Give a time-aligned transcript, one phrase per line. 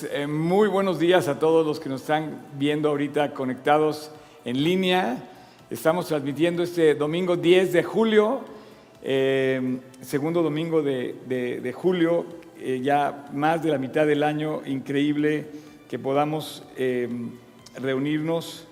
[0.00, 4.10] Pues eh, muy buenos días a todos los que nos están viendo ahorita conectados
[4.46, 5.28] en línea.
[5.68, 8.40] Estamos transmitiendo este domingo 10 de julio,
[9.02, 12.24] eh, segundo domingo de, julio,
[12.58, 14.62] eh, ya más de la mitad del año.
[14.64, 15.48] Increíble
[15.90, 16.62] que podamos
[17.76, 18.66] reunirnos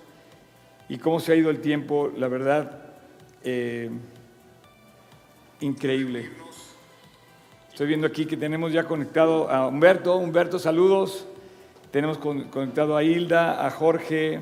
[0.87, 2.85] y cómo se ha ido el tiempo, la verdad,
[5.59, 6.38] increíble.
[7.79, 10.17] Estoy viendo aquí que tenemos ya conectado a Humberto.
[10.17, 11.25] Humberto, saludos.
[11.91, 14.41] Tenemos con- conectado a Hilda, a Jorge,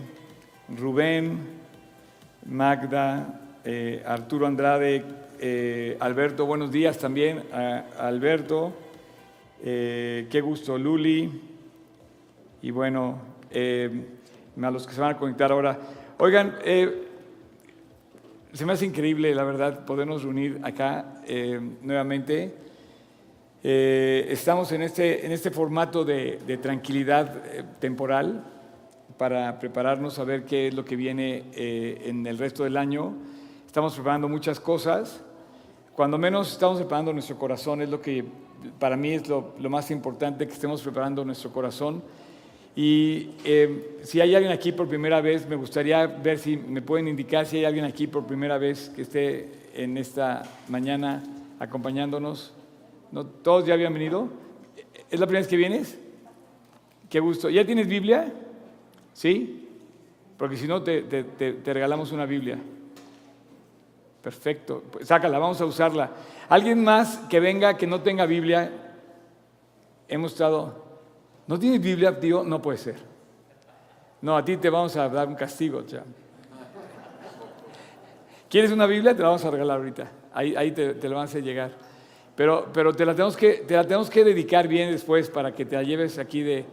[0.76, 1.42] Rubén,
[2.48, 5.06] Magda, eh, Arturo Andrade,
[5.40, 8.74] eh, Alberto, buenos días también a, Alberto.
[9.64, 11.40] Eh, qué gusto, Luli.
[12.64, 13.20] Y bueno,
[13.54, 15.78] a los que se van a conectar ahora.
[16.18, 16.56] Oigan,
[18.52, 21.22] se me hace increíble, la verdad, podernos reunir acá
[21.84, 22.66] nuevamente.
[23.64, 28.44] Eh, estamos en este, en este formato de, de tranquilidad eh, temporal
[29.18, 33.14] para prepararnos a ver qué es lo que viene eh, en el resto del año.
[33.66, 35.22] Estamos preparando muchas cosas.
[35.96, 38.24] Cuando menos estamos preparando nuestro corazón, es lo que
[38.80, 42.04] para mí es lo, lo más importante, que estemos preparando nuestro corazón.
[42.76, 47.08] Y eh, si hay alguien aquí por primera vez, me gustaría ver si me pueden
[47.08, 51.24] indicar si hay alguien aquí por primera vez que esté en esta mañana
[51.60, 52.54] acompañándonos.
[53.12, 53.26] ¿No?
[53.26, 54.28] ¿Todos ya habían venido?
[55.10, 55.98] ¿Es la primera vez que vienes?
[57.10, 57.50] Qué gusto.
[57.50, 58.32] ¿Ya tienes Biblia?
[59.14, 59.68] ¿Sí?
[60.38, 62.60] Porque si no, te, te- te- regalamos una Biblia.
[64.22, 64.84] Perfecto.
[64.92, 66.12] Pues sácala, vamos a usarla.
[66.50, 68.70] ¿Alguien más que venga que no tenga Biblia?
[70.08, 70.86] Hemos estado...
[71.48, 72.44] ¿No tienes Biblia, tío?
[72.44, 72.96] No puede ser.
[74.22, 76.04] No, a ti te vamos a dar un castigo, ya.
[78.50, 79.14] ¿Quieres una Biblia?
[79.16, 80.12] Te la vamos a regalar ahorita.
[80.34, 81.72] Ahí, ahí te, te la vamos a hacer llegar.
[82.38, 85.66] Pero, pero te, la tenemos que, te la tenemos que dedicar bien después para que
[85.66, 86.66] te la lleves aquí de,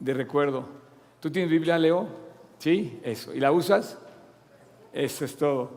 [0.00, 0.64] de recuerdo.
[1.20, 2.08] ¿Tú tienes Biblia, Leo?
[2.58, 3.34] Sí, eso.
[3.34, 3.98] ¿Y la usas?
[4.94, 5.68] Eso es todo.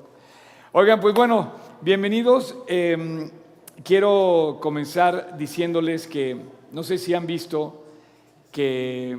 [0.71, 1.51] Oigan, pues bueno,
[1.81, 2.55] bienvenidos.
[2.67, 3.29] Eh,
[3.83, 6.37] quiero comenzar diciéndoles que,
[6.71, 7.83] no sé si han visto
[8.49, 9.17] que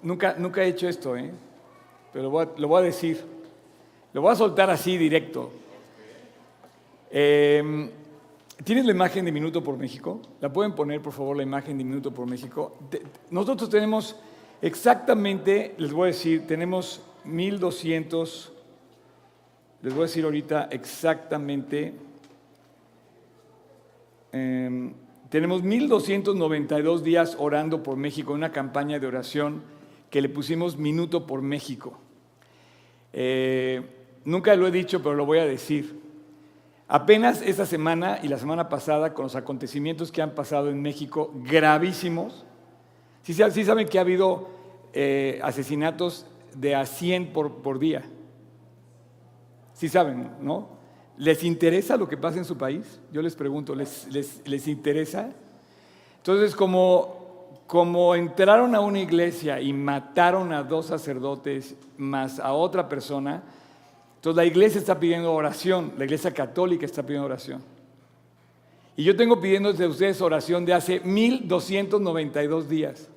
[0.00, 1.30] nunca, nunca he hecho esto, ¿eh?
[2.10, 3.22] pero lo voy, a, lo voy a decir.
[4.14, 5.59] Lo voy a soltar así directo.
[7.10, 7.90] Eh,
[8.62, 10.20] ¿Tienes la imagen de Minuto por México?
[10.40, 12.76] ¿La pueden poner, por favor, la imagen de Minuto por México?
[13.30, 14.16] Nosotros tenemos
[14.60, 18.52] exactamente, les voy a decir, tenemos 1200,
[19.82, 21.94] les voy a decir ahorita exactamente,
[24.32, 24.92] eh,
[25.30, 29.62] tenemos 1292 días orando por México, una campaña de oración
[30.10, 31.98] que le pusimos Minuto por México.
[33.14, 33.80] Eh,
[34.26, 36.09] nunca lo he dicho, pero lo voy a decir.
[36.92, 41.30] Apenas esta semana y la semana pasada, con los acontecimientos que han pasado en México,
[41.44, 42.44] gravísimos,
[43.22, 44.48] sí, sa- sí saben que ha habido
[44.92, 48.02] eh, asesinatos de a 100 por, por día.
[49.72, 50.68] Sí saben, ¿no?
[51.16, 52.98] ¿Les interesa lo que pasa en su país?
[53.12, 55.30] Yo les pregunto, ¿les, les, les interesa?
[56.16, 62.88] Entonces, como, como entraron a una iglesia y mataron a dos sacerdotes más a otra
[62.88, 63.44] persona,
[64.20, 67.62] entonces la iglesia está pidiendo oración, la iglesia católica está pidiendo oración.
[68.94, 73.08] Y yo tengo pidiendo de ustedes oración de hace 1292 días,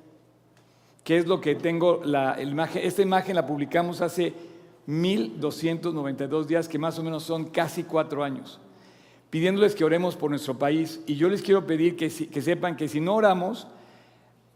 [1.04, 4.34] que es lo que tengo, la imagen, esta imagen la publicamos hace
[4.86, 8.62] 1292 días, que más o menos son casi cuatro años,
[9.30, 11.02] pidiéndoles que oremos por nuestro país.
[11.06, 13.68] Y yo les quiero pedir que, sepan que si no oramos,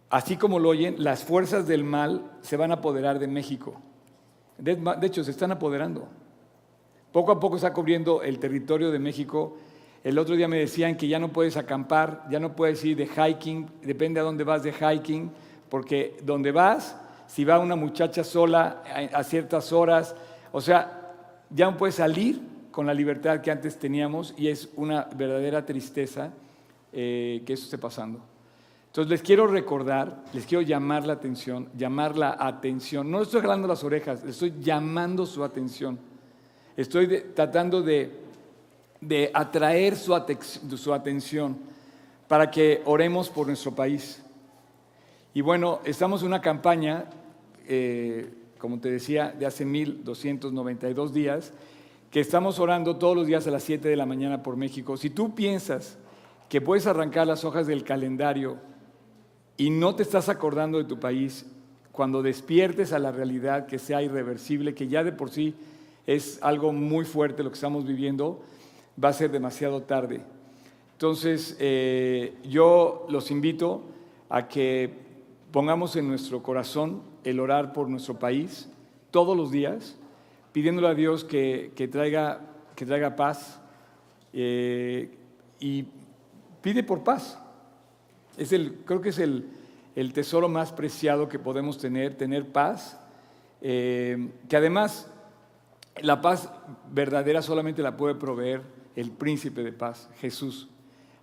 [0.10, 3.82] así como lo oyen, las fuerzas del mal se van a apoderar de México.
[4.58, 6.08] De hecho, se están apoderando.
[7.18, 9.58] Poco a poco está cubriendo el territorio de México.
[10.04, 13.08] El otro día me decían que ya no puedes acampar, ya no puedes ir de
[13.08, 15.32] hiking, depende a dónde vas de hiking,
[15.68, 16.96] porque donde vas,
[17.26, 20.16] si va una muchacha sola a, ciertas horas,
[20.52, 21.16] o sea,
[21.50, 22.40] ya no puedes salir
[22.70, 26.32] con la libertad que antes teníamos y es una verdadera tristeza
[26.94, 28.22] eh, que eso esté pasando.
[28.86, 33.10] Entonces les quiero recordar, les quiero llamar la atención, llamar la atención.
[33.10, 35.98] No estoy jalando las orejas, les estoy llamando su atención.
[36.78, 38.12] Estoy tratando de,
[39.02, 41.58] de atraer su, atex- su atención
[42.28, 44.22] para que oremos por nuestro país.
[45.34, 47.06] Y bueno, estamos en una campaña,
[47.68, 51.52] eh, como te decía, de hace 1292 días,
[52.12, 54.98] que estamos orando todos los días a las 7 de la mañana por México.
[54.98, 55.98] Si tú piensas
[56.48, 58.58] que puedes arrancar las hojas del calendario
[59.58, 61.46] y no te estás acordando de tu país,
[61.92, 65.56] cuando despiertes a la realidad que sea irreversible, que ya de por sí
[66.08, 68.42] es algo muy fuerte lo que estamos viviendo,
[69.02, 70.22] va a ser demasiado tarde.
[70.94, 73.84] Entonces, eh, yo los invito
[74.30, 74.92] a que
[75.52, 78.70] pongamos en nuestro corazón el orar por nuestro país
[79.12, 79.98] todos los días,
[80.54, 82.42] pidiéndole a Dios que, traiga,
[82.76, 83.60] que traiga paz
[84.34, 85.14] eh,
[85.60, 85.86] y
[86.62, 87.38] pide por paz.
[88.38, 89.46] Es el, creo que es el,
[90.14, 93.00] tesoro más preciado que podemos tener, tener paz,
[93.62, 95.12] eh, que además
[96.02, 96.52] la paz
[96.92, 98.62] verdadera solamente la puede proveer
[98.96, 100.70] el príncipe de paz, Jesús.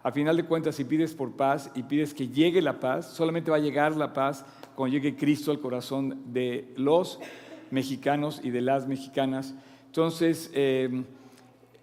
[0.03, 3.50] A final de cuentas, si pides por paz y pides que llegue la paz, solamente
[3.50, 4.44] va a llegar la paz
[4.75, 7.19] cuando llegue Cristo al corazón de los
[7.71, 9.55] mexicanos y de las mexicanas.
[9.87, 11.05] Entonces, eh,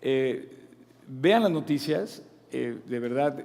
[0.02, 0.68] eh,
[1.08, 3.44] vean las noticias, eh, de verdad,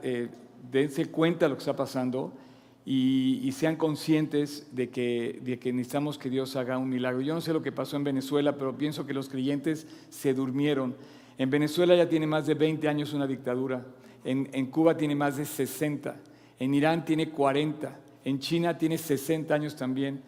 [0.71, 2.33] dense cuenta de lo que está pasando
[2.89, 7.21] y, sean conscientes de que, de que necesitamos que Dios haga un milagro.
[7.21, 10.95] Yo no sé lo que pasó en Venezuela, pero pienso que los creyentes se durmieron.
[11.37, 13.85] En Venezuela ya tiene más de 20 años una dictadura.
[14.25, 16.17] En, Cuba tiene más de 60,
[16.61, 20.23] en Irán tiene 40, en China tiene 60 años también.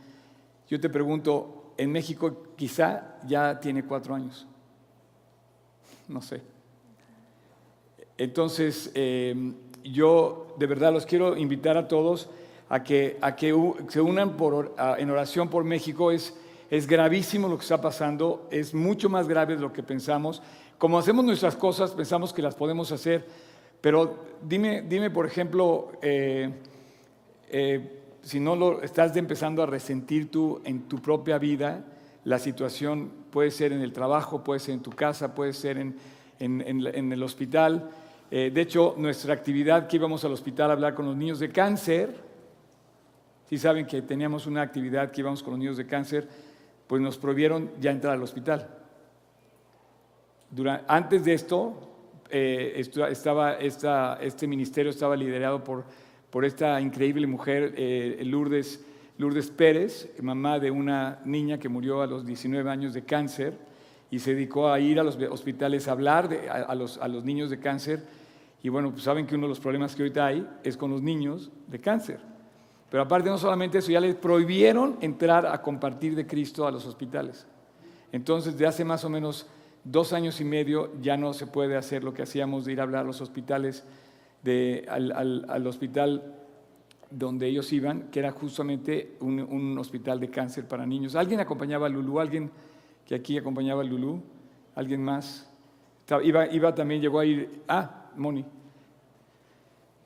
[0.68, 4.48] Yo te pregunto, en México quizá ya tiene cuatro años.
[6.08, 6.42] No sé.
[8.16, 12.28] Entonces, em, yo de verdad los quiero invitar a todos
[12.68, 13.54] a que, a que
[13.88, 14.36] se unan
[14.98, 16.10] en oración por México.
[16.10, 16.34] Es,
[16.70, 20.42] es gravísimo lo que está pasando, es mucho más grave de lo que pensamos.
[20.76, 23.24] Como hacemos nuestras cosas, pensamos que las podemos hacer
[23.80, 26.50] pero dime, dime por ejemplo, eh,
[27.48, 31.84] eh, si no lo estás empezando a resentir tú en tu propia vida,
[32.24, 35.94] la situación puede ser en el trabajo, puede ser en tu casa, puede ser en,
[36.40, 37.90] el hospital.
[38.30, 41.50] Eh, de hecho, nuestra actividad que íbamos al hospital a hablar con los niños de
[41.50, 42.27] cáncer,
[43.48, 46.28] si saben que teníamos una actividad que íbamos con los niños de cáncer,
[46.86, 48.68] pues nos prohibieron ya entrar al hospital.
[50.86, 51.88] antes de esto,
[52.30, 55.84] eh, estaba, este ministerio estaba liderado por,
[56.30, 58.84] por esta increíble mujer, eh, Lourdes,
[59.16, 63.54] Lourdes Pérez, mamá de una niña que murió a los 19 años de cáncer
[64.10, 67.48] y se dedicó a ir a los hospitales a hablar a, los, a los niños
[67.48, 68.04] de cáncer.
[68.62, 71.02] Y bueno, pues saben que uno de los problemas que ahorita hay es con los
[71.02, 72.27] niños de cáncer.
[72.90, 76.86] Pero aparte no solamente eso, ya les prohibieron entrar a compartir de Cristo a los
[76.86, 77.46] hospitales.
[78.12, 79.46] Entonces, de hace más o menos
[79.84, 82.84] dos años y medio ya no se puede hacer lo que hacíamos de ir a
[82.84, 83.84] hablar a los hospitales,
[84.88, 86.34] al, hospital
[87.10, 91.14] donde ellos iban, que era justamente un, hospital de cáncer para niños.
[91.14, 92.20] ¿Alguien acompañaba a Lulú?
[92.20, 92.50] ¿Alguien
[93.04, 94.22] que aquí acompañaba a Lulú?
[94.74, 95.50] ¿Alguien más?
[96.22, 98.44] Iba, iba también, llegó a ir, ah, Moni.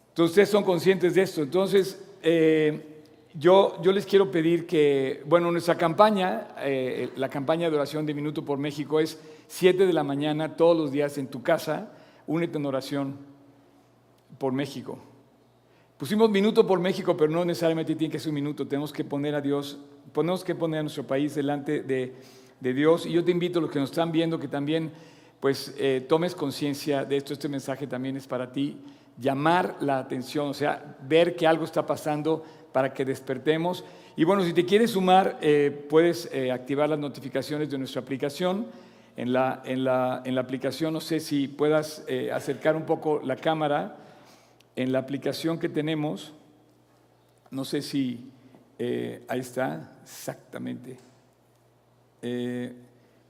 [0.08, 1.43] Entonces ustedes son conscientes de esto.
[1.43, 2.93] Entonces, eh,
[3.35, 8.15] yo, yo, les quiero pedir que, bueno, nuestra campaña, eh, la campaña de oración de
[8.15, 11.93] Minuto por México es 7 de la mañana todos los días en tu casa,
[12.27, 13.17] únete en oración
[14.39, 14.99] por México.
[15.97, 19.35] Pusimos Minuto por México, pero no necesariamente tiene que ser un minuto, tenemos que poner
[19.35, 19.79] a Dios,
[20.13, 22.13] tenemos que poner a nuestro país delante de,
[22.61, 23.07] Dios.
[23.07, 24.93] Y yo te invito a los que nos están viendo que también
[25.41, 28.79] pues eh, tomes conciencia de esto, este mensaje también es para ti,
[29.19, 33.85] llamar la atención, o sea, ver que algo está pasando para que despertemos.
[34.17, 38.67] Y bueno, si te quieres sumar, eh, puedes eh, activar las notificaciones de nuestra aplicación.
[39.14, 43.20] En la, en la, en la aplicación, no sé si puedas eh, acercar un poco
[43.23, 43.97] la cámara.
[44.75, 46.32] En la aplicación que tenemos,
[47.50, 48.31] no sé si
[49.29, 50.98] ahí está exactamente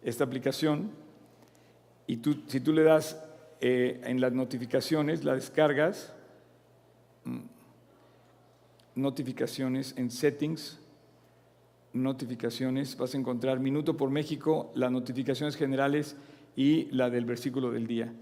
[0.02, 0.90] esta aplicación.
[2.07, 3.16] Y tú, si tú le das
[3.62, 6.12] en las notificaciones, la descargas.
[7.25, 7.38] Mm,
[8.97, 10.81] notificaciones en settings,
[11.92, 16.16] notificaciones, vas a encontrar Minuto por México, las notificaciones generales
[16.57, 18.12] y la del versículo del día.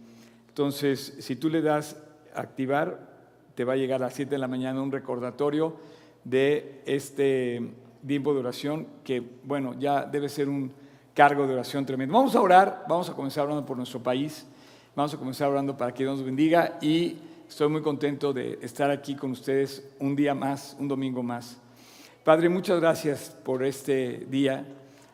[0.49, 1.97] Entonces, si tú le das
[2.35, 3.09] activar,
[3.55, 5.77] te va a llegar a las 7 de la mañana un recordatorio
[6.23, 7.73] de este
[8.07, 10.73] tiempo de oración que, bueno, ya debe ser un
[11.15, 12.15] cargo de oración tremendo.
[12.15, 14.47] Vamos a orar, vamos a comenzar orando por nuestro país,
[14.95, 17.17] vamos a comenzar orando para que Dios nos bendiga y
[17.51, 21.59] Estoy muy contento de estar aquí con ustedes un día más, un domingo más.
[22.23, 24.65] Padre, muchas gracias por este día.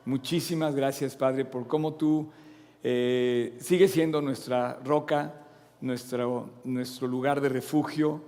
[0.05, 2.29] Muchísimas gracias, Padre, por cómo tú
[2.85, 5.47] eh, sigues siendo nuestra roca,
[5.81, 8.21] nuestro, nuestro lugar de refugio,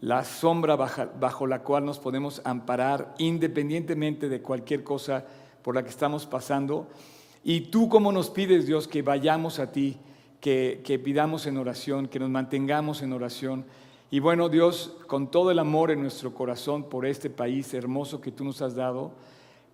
[0.00, 5.22] la sombra bajo la cual nos podemos amparar independientemente de cualquier cosa
[5.62, 6.88] por la que estamos pasando.
[7.44, 9.98] Y tú cómo nos pides, Dios, que vayamos a ti
[10.40, 13.64] que, pidamos en oración, que nos mantengamos en oración.
[14.10, 18.32] Y bueno, Dios, con todo el amor en nuestro corazón por este país hermoso que
[18.32, 19.12] tú nos has dado,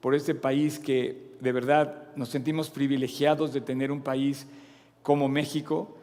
[0.01, 4.47] por este país que de verdad nos sentimos privilegiados de tener un país
[5.03, 5.97] como México,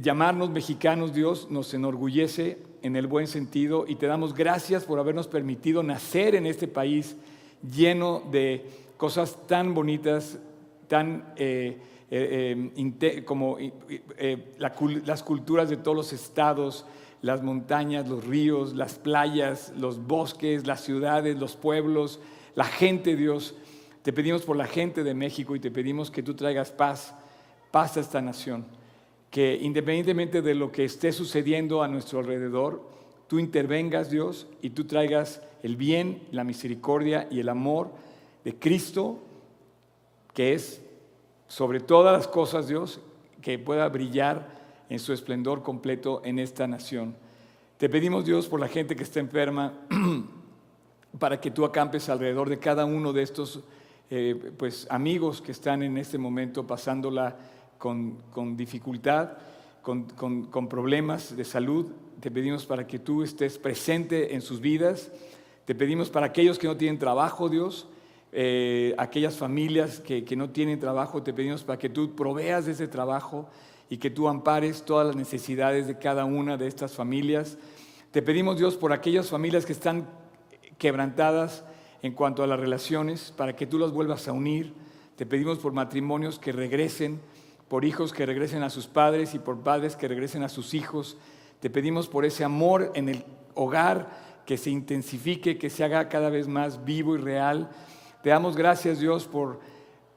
[0.00, 5.26] llamarnos mexicanos, Dios, nos enorgullece en el buen sentido y te damos gracias por habernos
[5.26, 7.16] permitido nacer en este país
[7.74, 8.64] lleno de
[8.96, 10.38] cosas tan bonitas,
[10.88, 11.78] tan eh,
[12.12, 13.56] eh, eh, como
[14.58, 16.84] las culturas de todos los estados,
[17.22, 22.18] las montañas, los ríos, las playas, los bosques, las ciudades, los pueblos,
[22.54, 23.54] la gente, Dios.
[24.02, 27.14] Te pedimos por la gente de México y te pedimos que tú traigas paz,
[27.70, 28.64] paz a esta nación.
[29.30, 32.82] Que independientemente de lo que esté sucediendo a nuestro alrededor,
[33.28, 37.90] tú intervengas, Dios, y tú traigas el bien, la misericordia y el amor
[38.44, 39.22] de Cristo,
[40.34, 40.82] que es
[41.50, 43.00] sobre todas las cosas, Dios,
[43.42, 44.46] que pueda brillar
[44.88, 47.16] en su esplendor completo en esta nación.
[47.76, 49.72] Te pedimos, Dios, por la gente que está enferma,
[51.18, 53.64] para que tú acampes alrededor de cada uno de estos
[54.10, 57.36] eh, pues, amigos que están en este momento pasándola
[57.78, 59.30] con, dificultad,
[59.82, 61.86] con, con problemas de salud.
[62.20, 65.10] Te pedimos para que tú estés presente en sus vidas.
[65.64, 67.88] Te pedimos para aquellos que no tienen trabajo, Dios,
[68.32, 72.72] eh, aquellas familias que, que, no tienen trabajo, te pedimos para que tú proveas de
[72.72, 73.48] ese trabajo
[73.88, 77.58] y que tú ampares todas las necesidades de cada una de estas familias.
[78.12, 80.08] Te pedimos, Dios, por aquellas familias que están
[80.78, 81.64] quebrantadas
[82.02, 84.72] en cuanto a las relaciones, para que tú las vuelvas a unir.
[85.16, 87.20] Te pedimos por matrimonios que regresen,
[87.68, 91.18] por hijos que regresen a sus padres y por padres que regresen a sus hijos.
[91.60, 94.08] Te pedimos por ese amor en el hogar
[94.46, 97.70] que se intensifique, que se haga cada vez más vivo y real.
[98.22, 99.60] Te damos gracias, Dios, por,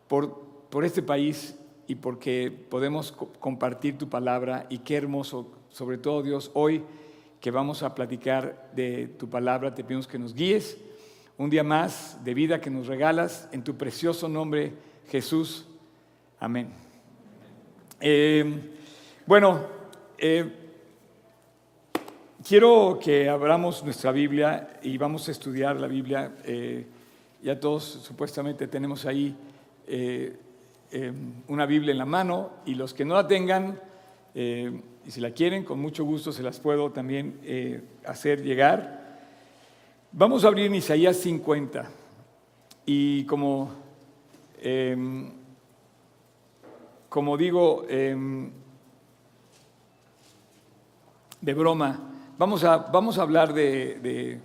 [0.07, 1.55] por, este país
[1.87, 6.83] y porque podemos compartir tu palabra y qué hermoso, sobre todo Dios, hoy
[7.39, 10.77] que vamos a platicar de tu palabra, te pedimos que nos guíes
[11.37, 14.73] un día más de vida que nos regalas en tu precioso nombre,
[15.09, 15.65] Jesús.
[16.39, 16.69] Amén.
[18.01, 18.43] Eh,
[19.25, 19.61] bueno,
[20.17, 20.51] eh,
[22.45, 26.35] quiero que abramos nuestra Biblia y vamos a estudiar la Biblia.
[26.43, 26.85] Eh,
[27.43, 29.35] ya todos supuestamente tenemos ahí
[31.47, 33.79] una Biblia en la mano y los que no la tengan,
[34.33, 37.39] y si la quieren, con mucho gusto se las puedo también
[38.05, 39.03] hacer llegar.
[40.11, 41.89] Vamos a abrir en Isaías 50
[42.85, 43.71] y como,
[44.61, 45.31] em,
[47.09, 48.51] como digo em,
[51.41, 51.99] de broma,
[52.37, 54.39] vamos a, vamos a hablar de,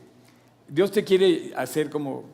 [0.68, 2.24] Dios te quiere hacer como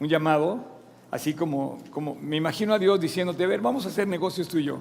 [0.00, 0.64] un llamado,
[1.10, 4.58] así como, como me imagino a Dios diciéndote, a ver, vamos a hacer negocios tú
[4.58, 4.80] y yo.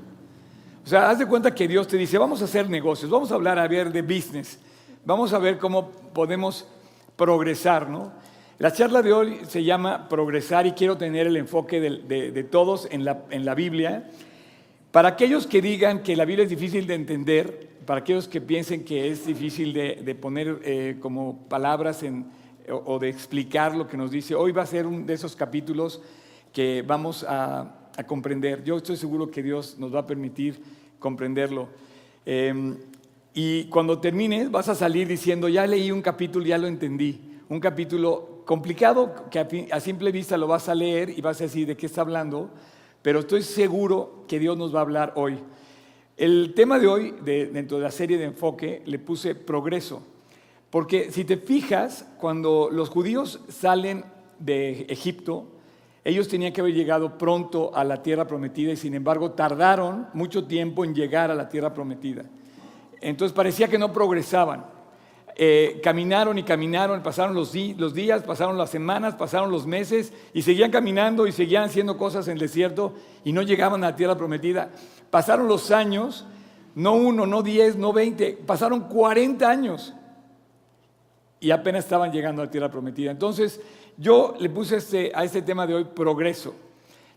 [0.84, 3.36] O sea, haz de cuenta que Dios te dice, vamos a hacer negocios, vamos a
[3.36, 4.60] hablar a ver de business,
[5.04, 6.68] vamos a ver cómo podemos
[7.16, 8.12] progresar, ¿no?
[8.58, 13.04] La charla de hoy se llama Progresar y quiero tener el enfoque de, todos en
[13.04, 14.10] la, en la, Biblia.
[14.92, 18.86] Para aquellos que digan que la Biblia es difícil de entender, para aquellos que piensen
[18.86, 22.28] que es difícil de, poner eh, como palabras en,
[22.72, 26.02] o, de explicar lo que nos dice, hoy va a ser uno de esos capítulos
[26.54, 28.62] que vamos a, comprender.
[28.66, 30.62] Yo estoy seguro que Dios nos va a permitir
[31.00, 31.70] comprenderlo.
[32.26, 32.76] Em,
[33.34, 37.40] y cuando termines vas a salir diciendo, ya leí un capítulo, ya lo entendí.
[37.48, 41.68] Un capítulo complicado que a simple vista lo vas a leer y vas a decir
[41.68, 42.50] de qué está hablando,
[43.02, 45.40] pero estoy seguro que Dios nos va a hablar hoy.
[46.18, 50.02] El tema de hoy, dentro de la serie de enfoque, le puse progreso.
[50.76, 54.04] Porque si te fijas, cuando los judíos salen
[54.40, 55.46] de Egipto,
[56.04, 60.44] ellos tenían que haber llegado pronto a la tierra prometida y sin embargo tardaron mucho
[60.48, 62.26] tiempo en llegar a la tierra prometida.
[63.00, 64.66] Entonces parecía que no progresaban.
[65.38, 70.42] Eh, caminaron y caminaron, pasaron los, los, días, pasaron las semanas, pasaron los meses y
[70.42, 74.18] seguían caminando y seguían haciendo cosas en el desierto y no llegaban a la tierra
[74.18, 74.72] prometida.
[75.10, 76.26] Pasaron los años,
[76.76, 79.94] no uno, no diez, no veinte, pasaron cuarenta años
[81.40, 83.12] y apenas estaban llegando a la tierra prometida.
[83.12, 83.62] Entonces
[83.98, 86.56] yo le puse este, a este tema de hoy progreso.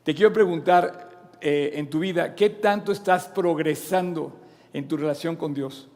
[0.02, 4.32] Te quiero preguntar eh, en tu vida, ¿qué tanto estás progresando?
[4.72, 5.88] en tu relación con Dios.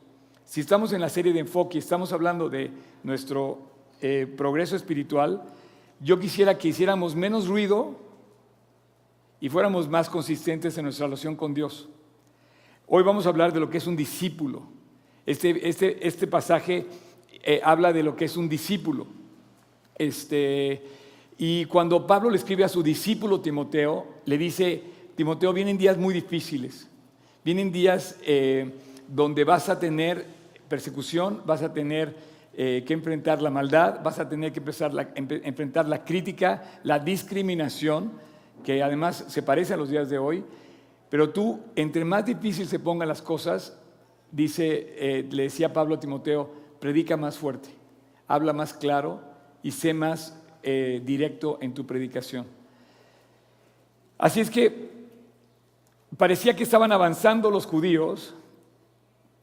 [0.45, 2.71] Si estamos en la serie de enfoque, estamos hablando de
[3.03, 3.59] nuestro
[4.01, 5.43] eh, progreso espiritual,
[6.01, 7.97] yo quisiera que hiciéramos menos ruido
[9.41, 11.89] y fuéramos más consistentes en nuestra relación con Dios.
[12.87, 14.63] Hoy vamos a hablar de lo que es un discípulo.
[15.25, 16.87] Este, este, este pasaje
[17.43, 19.07] eh, habla de lo que es un discípulo.
[19.97, 20.83] Este,
[21.39, 24.83] y cuando Pablo le escribe a su discípulo Timoteo, le dice,
[25.17, 26.89] Timoteo, vienen días muy difíciles.
[27.45, 28.71] Vienen días eh,
[29.09, 30.25] donde vas a tener
[30.69, 32.15] persecución, vas a tener
[32.55, 34.63] eh, que enfrentar la maldad, vas a tener que
[35.45, 38.13] enfrentar la crítica, la discriminación,
[38.63, 40.45] que además se parece a los días de hoy.
[41.11, 43.77] Pero tú, entre más difícil se pongan las cosas,
[44.31, 47.69] dice, le decía Pablo a Timoteo, predica más fuerte,
[48.27, 49.21] habla más claro
[49.63, 52.45] y sé más eh, directo en tu predicación.
[54.19, 54.91] Así es que
[56.17, 58.35] parecía que estaban avanzando los judíos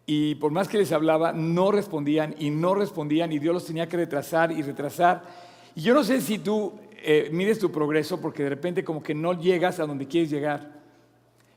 [0.06, 3.88] y por más que les hablaba, no respondían y no respondían y Dios los tenía
[3.88, 5.24] que retrasar y retrasar.
[5.76, 9.16] Y yo no sé si tú eh, mides tu progreso porque de repente como que
[9.16, 10.74] no llegas a donde quieres llegar.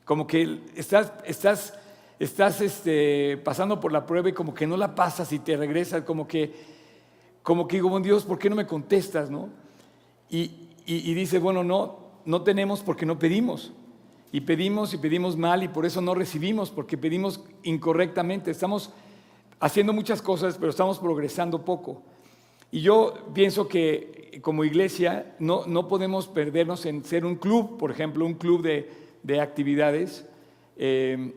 [0.05, 1.77] Como que estás, estás,
[2.23, 6.02] estás este, pasando por la prueba y como que no la pasas y te regresas,
[6.02, 6.52] como que,
[7.43, 9.29] como que digo, Dios, ¿por qué no me contestas?
[9.29, 9.49] No?
[10.31, 13.73] Y, y, dice, bueno, no, no tenemos porque no pedimos.
[14.31, 18.52] Y pedimos y pedimos mal y por eso no recibimos, porque pedimos incorrectamente.
[18.52, 18.91] Estamos
[19.59, 22.02] haciendo muchas cosas, pero estamos progresando poco.
[22.71, 27.91] Y yo pienso que como iglesia no, no podemos perdernos en ser un club, por
[27.91, 28.91] ejemplo, un club de,
[29.23, 30.25] de actividades
[30.76, 31.35] eh,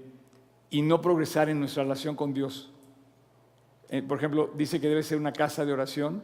[0.76, 2.70] y no progresar en nuestra relación con Dios.
[3.88, 6.22] Eh, por ejemplo, dice que debe ser una casa de oración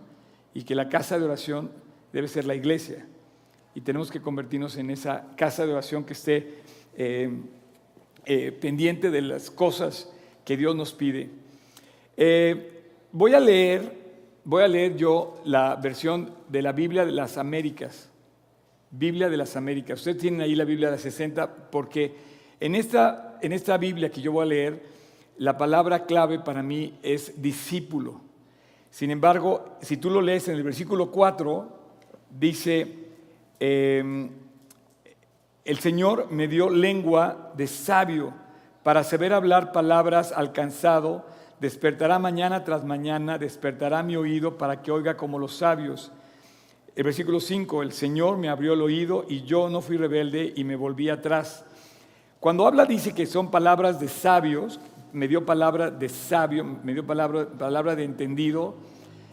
[0.53, 1.71] y que la casa de oración
[2.11, 3.07] debe ser la iglesia.
[3.75, 6.55] Y tenemos que convertirnos en esa casa de oración que esté
[6.97, 7.31] eh,
[8.59, 10.11] pendiente de las cosas
[10.43, 11.29] que Dios nos pide.
[13.13, 13.89] voy a leer,
[14.43, 18.09] voy a leer yo la versión de la Biblia de las Américas.
[18.89, 19.99] Biblia de las Américas.
[19.99, 22.30] Ustedes tienen ahí la Biblia de las 60 porque
[22.61, 24.83] en esta, en esta Biblia que yo voy a leer,
[25.37, 28.21] la palabra clave para mí es discípulo.
[28.91, 31.79] Sin embargo, si tú lo lees en el versículo 4,
[32.29, 33.07] dice,
[33.59, 34.29] em,
[35.65, 38.33] el Señor me dio lengua de sabio
[38.83, 41.25] para saber hablar palabras alcanzado,
[41.59, 46.11] despertará mañana tras mañana, despertará mi oído para que oiga como los sabios.
[46.95, 50.63] El versículo 5, el Señor me abrió el oído y yo no fui rebelde y
[50.63, 51.65] me volví atrás.
[52.41, 54.79] Cuando habla dice que son palabras de sabios,
[55.13, 58.77] me dio palabra de sabio, me dio palabra, palabra de entendido,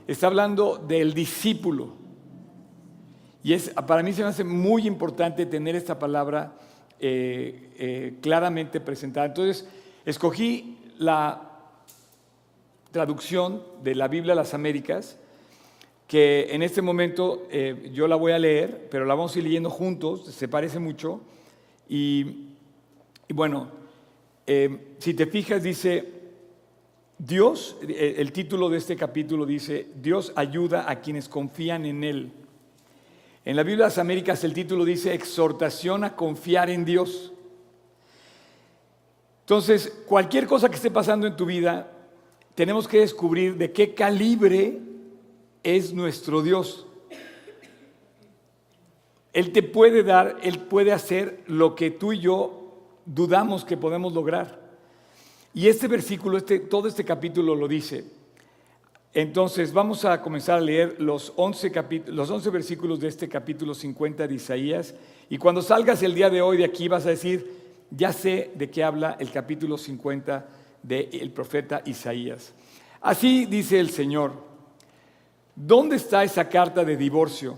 [0.07, 1.95] está hablando del discípulo.
[3.43, 6.53] Y es, para mí se me hace muy importante tener esta palabra
[7.01, 9.25] eh, eh, claramente presentada.
[9.29, 9.67] Entonces,
[10.05, 11.51] escogí la
[12.91, 15.19] traducción de la Biblia a las Américas,
[16.07, 19.45] que en este momento eh, yo la voy a leer, pero la vamos a ir
[19.45, 21.23] leyendo juntos, se parece mucho.
[21.89, 22.48] Y,
[23.35, 23.69] bueno,
[24.47, 26.19] eh, si te fijas, dice,
[27.19, 32.33] Dios, eh, el título de este capítulo dice, Dios ayuda a quienes confían en Él.
[33.45, 37.33] En la Biblia de las Américas el título dice, exhortación a confiar en Dios.
[39.41, 41.91] Entonces, cualquier cosa que esté pasando en tu vida,
[42.55, 44.79] tenemos que descubrir de qué calibre
[45.63, 46.87] es nuestro Dios.
[49.33, 52.68] Él te puede dar, Él puede hacer lo que tú y yo
[53.09, 54.61] dudamos que podemos lograr.
[55.55, 58.05] Y este versículo, este, todo este capítulo lo dice.
[59.15, 61.73] Entonces vamos a comenzar a leer los 11,
[62.09, 64.95] los 11 versículos de este capítulo 50 de Isaías.
[65.31, 67.51] Y cuando salgas el día de hoy de aquí vas a decir,
[67.91, 70.47] ya sé de qué habla el capítulo 50
[70.83, 72.53] del profeta Isaías.
[73.01, 74.33] Así dice el Señor.
[75.57, 77.57] ¿Dónde está esa carta de divorcio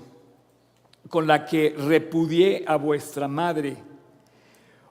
[1.10, 3.76] con la que repudié a vuestra madre?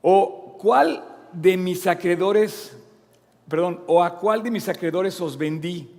[0.02, 2.78] ¿O cuál de mis acreedores,
[3.48, 5.90] perdón, o a cuál de mis acreedores os vendí?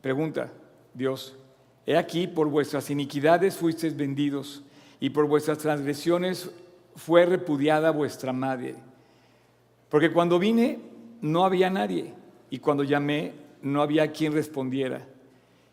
[0.00, 0.52] Pregunta
[0.94, 1.36] Dios,
[1.84, 4.62] he aquí por vuestras iniquidades fuisteis vendidos
[5.00, 6.50] y por vuestras transgresiones
[6.94, 8.76] fue repudiada vuestra madre.
[9.88, 10.78] Porque cuando vine
[11.20, 12.14] no había nadie
[12.50, 15.06] y cuando llamé no había quien respondiera.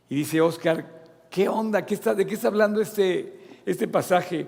[0.10, 1.86] Y dice Oscar, ¿qué onda?
[1.86, 4.48] ¿Qué está, ¿De qué está hablando este, este pasaje?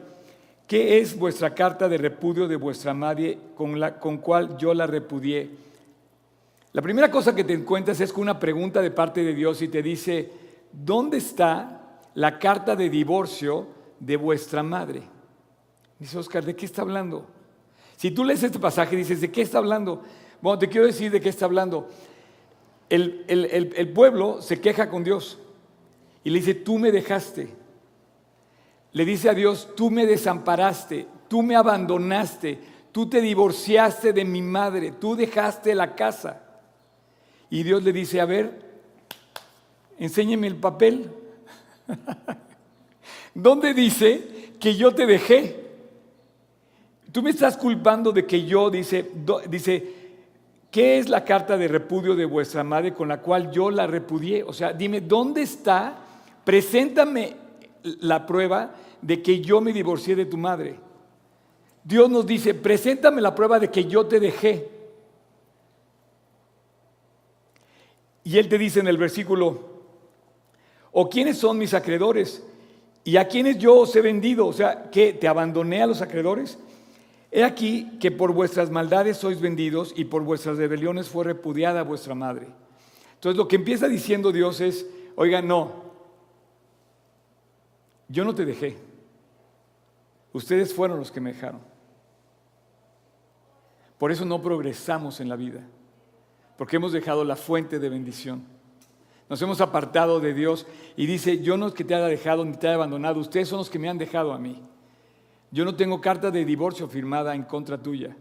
[0.70, 4.86] ¿Qué es vuestra carta de repudio de vuestra madre con, la, con cual yo la
[4.86, 5.50] repudié?
[6.74, 9.68] La primera cosa que te encuentras es con una pregunta de parte de Dios y
[9.68, 10.32] te dice,
[10.72, 13.66] ¿dónde está la carta de divorcio
[14.00, 15.02] de vuestra madre?
[15.98, 17.26] Dice Oscar, ¿de qué está hablando?
[17.98, 20.04] Si tú lees este pasaje dices, ¿de qué está hablando?
[20.40, 21.90] Bueno, te quiero decir de qué está hablando.
[22.88, 25.40] El, el pueblo se queja con Dios.
[26.24, 27.58] Y le dice, tú me dejaste.
[28.92, 32.60] Le dice a Dios, tú me desamparaste, tú me abandonaste,
[32.92, 36.42] tú te divorciaste de mi madre, tú dejaste la casa.
[37.50, 38.62] Y Dios le dice, a ver,
[39.98, 41.12] enséñeme el papel.
[43.34, 45.68] ¿Dónde dice que yo te dejé?
[47.12, 49.12] Tú me estás culpando de que yo, dice,
[49.50, 49.96] dice,
[50.70, 54.44] ¿qué es la carta de repudio de vuestra madre con la cual yo la repudié?
[54.44, 56.06] O sea, dime, ¿dónde está
[56.50, 57.36] preséntame
[57.84, 60.80] la prueba de que yo me divorcié de tu madre.
[61.84, 64.70] Dios nos dice, preséntame la prueba de que yo te dejé.
[68.24, 69.60] Y él te dice en el versículo,
[70.92, 72.44] ¿o quiénes son mis acreedores?
[73.04, 74.46] ¿Y a quienes yo os he vendido?
[74.46, 76.60] O sea, que te abandoné a los acreedores.
[77.32, 82.14] He aquí que por vuestras maldades sois vendidos y por vuestras rebeliones fue repudiada vuestra
[82.14, 82.48] madre.
[83.16, 85.89] Entonces lo que empieza diciendo Dios es, oiga, no,
[88.10, 88.78] yo no te dejé.
[90.34, 91.62] Ustedes fueron los que me dejaron.
[93.98, 95.62] Por eso no progresamos en la vida,
[96.58, 98.44] porque hemos dejado la fuente de bendición.
[99.28, 102.58] Nos hemos apartado de Dios y dice, yo no es que te haya dejado ni
[102.58, 104.64] te haya abandonado, ustedes son los que me han dejado a mí.
[105.52, 108.16] Yo no tengo carta de divorcio firmada en contra tuya,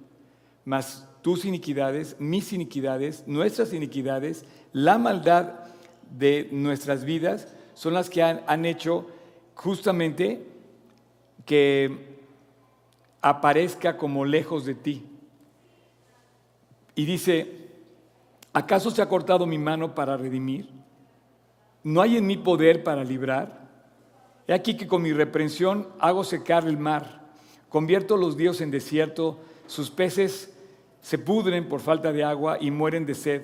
[0.64, 5.54] mas tus iniquidades, mis iniquidades, nuestras iniquidades, la maldad
[6.10, 9.06] de nuestras vidas son las que han, han hecho
[9.58, 10.46] justamente
[11.44, 12.16] que
[13.20, 15.04] aparezca como lejos de ti.
[16.94, 17.68] Y dice,
[18.52, 20.70] ¿acaso se ha cortado mi mano para redimir?
[21.82, 23.68] ¿No hay en mí poder para librar?
[24.46, 27.26] He aquí que con mi reprensión hago secar el mar,
[27.68, 30.54] convierto los días en desierto, sus peces
[31.02, 33.42] se pudren por falta de agua y mueren de sed.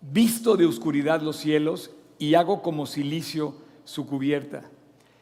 [0.00, 4.64] Visto de oscuridad los cielos y hago como silicio su cubierta.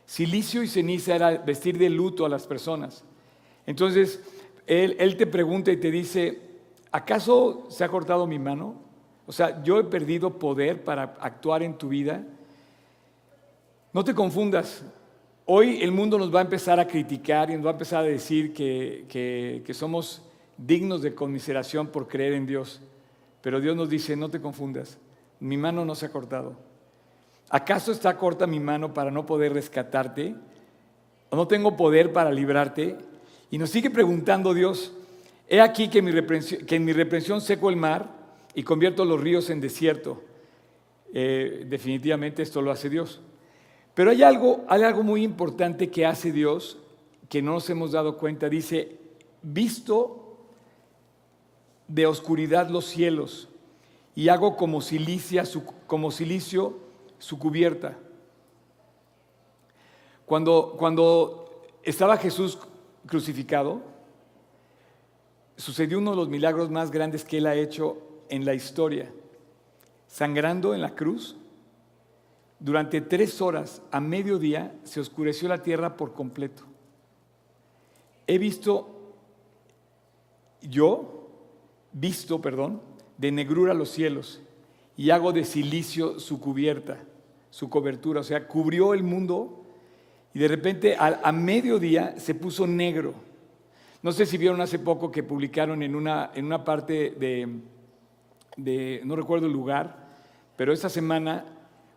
[0.07, 3.05] Silicio y ceniza era vestir de luto a las personas.
[3.65, 4.21] Entonces,
[4.67, 6.41] él, te pregunta y te dice,
[6.91, 8.75] ¿acaso se ha cortado mi mano?
[9.25, 12.25] O sea, yo he perdido poder para actuar en tu vida.
[13.93, 14.83] No te confundas.
[15.45, 18.09] Hoy el mundo nos va a empezar a criticar y nos va a empezar a
[18.09, 20.23] decir que, que, que somos
[20.59, 22.81] dignos de conmiseración por creer en Dios.
[23.43, 24.99] Pero Dios nos dice, no te confundas,
[25.39, 26.76] mi mano no se ha cortado.
[27.49, 30.35] ¿Acaso está corta mi mano para no poder rescatarte?
[31.31, 32.97] ¿O no tengo poder para librarte?
[33.51, 34.93] Y nos sigue preguntando Dios,
[35.49, 38.09] he aquí que, en mi reprensión seco el mar
[38.55, 40.23] y convierto los ríos en desierto.
[41.15, 43.21] Eh, definitivamente esto lo hace Dios.
[43.95, 46.79] Pero hay algo, hay algo muy importante que hace Dios
[47.29, 48.49] que no nos hemos dado cuenta.
[48.49, 48.99] Dice,
[49.43, 50.37] visto
[51.87, 53.49] de oscuridad los cielos
[54.15, 54.81] y hago como,
[55.87, 56.86] como silicio
[57.19, 57.97] su cubierta.
[60.25, 62.59] Cuando, cuando estaba Jesús
[63.07, 63.83] crucificado,
[65.57, 67.99] sucedió uno de los milagros más grandes que él ha hecho
[68.29, 69.13] en la historia.
[70.09, 71.37] Sangrando en la cruz,
[72.59, 76.65] durante tres horas a mediodía se oscureció la tierra por completo.
[78.27, 79.15] He visto,
[80.63, 81.29] yo,
[81.93, 82.81] visto, perdón,
[83.19, 84.41] de negrura los cielos
[84.97, 86.99] y hago de silicio su cubierta,
[87.51, 88.21] su cobertura.
[88.21, 89.65] O sea, cubrió el mundo
[90.33, 93.15] y de repente a, mediodía se puso negro.
[94.03, 99.17] No sé si vieron hace poco que publicaron en una, en una parte de, no
[99.17, 100.07] recuerdo el lugar,
[100.57, 101.45] pero esta semana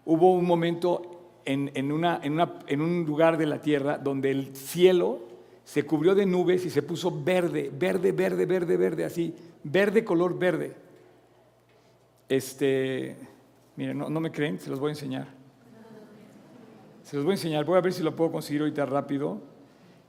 [0.05, 5.19] hubo un momento en, en, una, en un lugar de la tierra donde el cielo
[5.63, 10.37] se cubrió de nubes y se puso verde, verde, verde, verde, verde, así, verde color
[10.37, 10.88] verde.
[12.29, 13.17] Este,
[13.75, 15.27] miren, no, me creen, se los voy a enseñar.
[17.03, 19.41] Se los voy a enseñar, voy a ver si lo puedo conseguir ahorita rápido.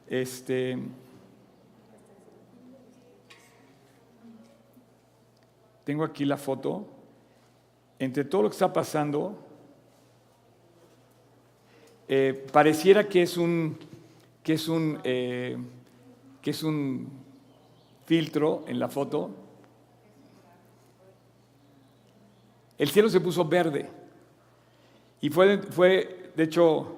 [0.06, 0.78] Este,
[5.84, 6.86] tengo aquí la foto.
[7.98, 9.38] Entre todo lo que está pasando,
[12.06, 13.78] eh, pareciera que es un,
[14.42, 15.56] que es un, eh,
[16.42, 17.08] que es un
[18.04, 19.30] filtro en la foto,
[22.80, 23.86] el cielo se puso verde.
[25.20, 26.96] Y fue, fue, de hecho,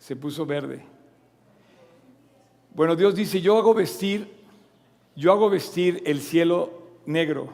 [0.00, 0.82] se puso verde.
[2.74, 4.28] Bueno, Dios dice, yo hago vestir,
[5.14, 6.72] yo hago vestir el cielo
[7.06, 7.50] negro.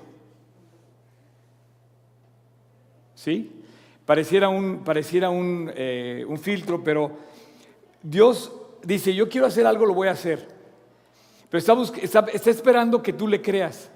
[3.14, 3.52] ¿Sí?
[4.06, 7.18] Pareciera un, pareciera un, eh, un filtro, pero
[8.02, 8.50] Dios
[8.82, 10.48] dice, yo quiero hacer algo, lo voy a hacer.
[11.50, 13.90] Pero está, está esperando que tú le creas.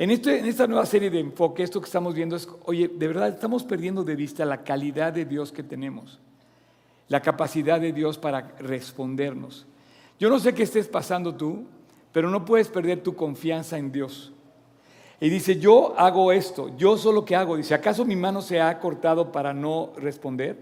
[0.00, 3.28] Este, en, esta nueva serie de enfoque, esto que estamos viendo es, oye, de verdad
[3.28, 6.18] estamos perdiendo de vista la calidad de Dios que tenemos,
[7.08, 9.66] la capacidad de Dios para respondernos.
[10.18, 11.66] Yo no sé qué estés pasando tú,
[12.12, 14.32] pero no puedes perder tu confianza en Dios.
[15.20, 17.58] Y dice, yo hago esto, yo solo que hago.
[17.58, 20.56] Dice, ¿acaso mi mano se ha cortado para no responder?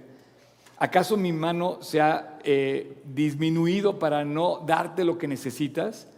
[0.79, 6.09] ¿Acaso mi mano se ha eh, disminuido para no darte lo que necesitas?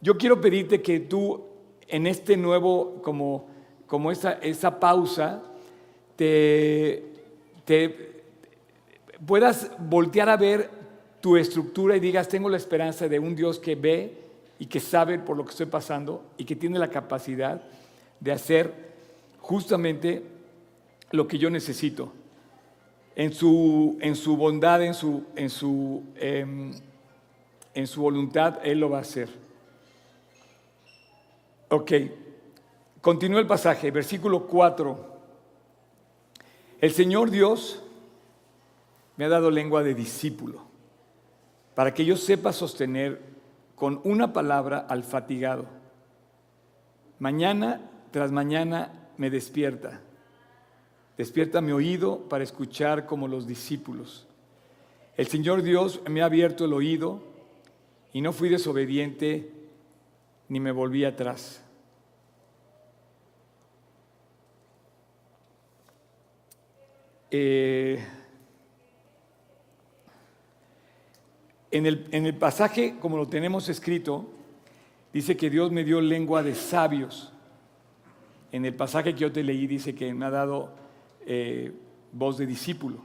[0.00, 1.55] Yo quiero pedirte que tú
[1.88, 3.46] en este nuevo, como,
[3.86, 5.42] como esa, esa pausa,
[6.16, 7.04] te,
[7.64, 8.22] te
[9.24, 10.70] puedas voltear a ver
[11.20, 14.26] tu estructura y digas, tengo la esperanza de un Dios que ve
[14.58, 17.62] y que sabe por lo que estoy pasando y que tiene la capacidad
[18.20, 18.72] de hacer
[19.40, 20.22] justamente
[21.10, 22.12] lo que yo necesito.
[23.14, 26.72] En su, en su bondad, en su, en, su, em,
[27.74, 29.45] en su voluntad, Él lo va a hacer.
[31.68, 31.92] Ok,
[33.00, 35.16] continúa el pasaje, versículo 4.
[36.80, 37.82] El Señor Dios
[39.16, 40.62] me ha dado lengua de discípulo,
[41.74, 43.20] para que yo sepa sostener
[43.74, 45.66] con una palabra al fatigado.
[47.18, 47.80] Mañana
[48.12, 50.00] tras mañana me despierta.
[51.18, 54.28] Despierta mi oído para escuchar como los discípulos.
[55.16, 57.22] El Señor Dios me ha abierto el oído
[58.12, 59.55] y no fui desobediente
[60.48, 61.62] ni me volví atrás.
[67.30, 68.02] Eh,
[71.70, 74.26] en, el, en el pasaje, como lo tenemos escrito,
[75.12, 77.32] dice que Dios me dio lengua de sabios.
[78.52, 80.70] En el pasaje que yo te leí dice que me ha dado
[81.26, 81.72] eh,
[82.12, 82.98] voz de discípulo.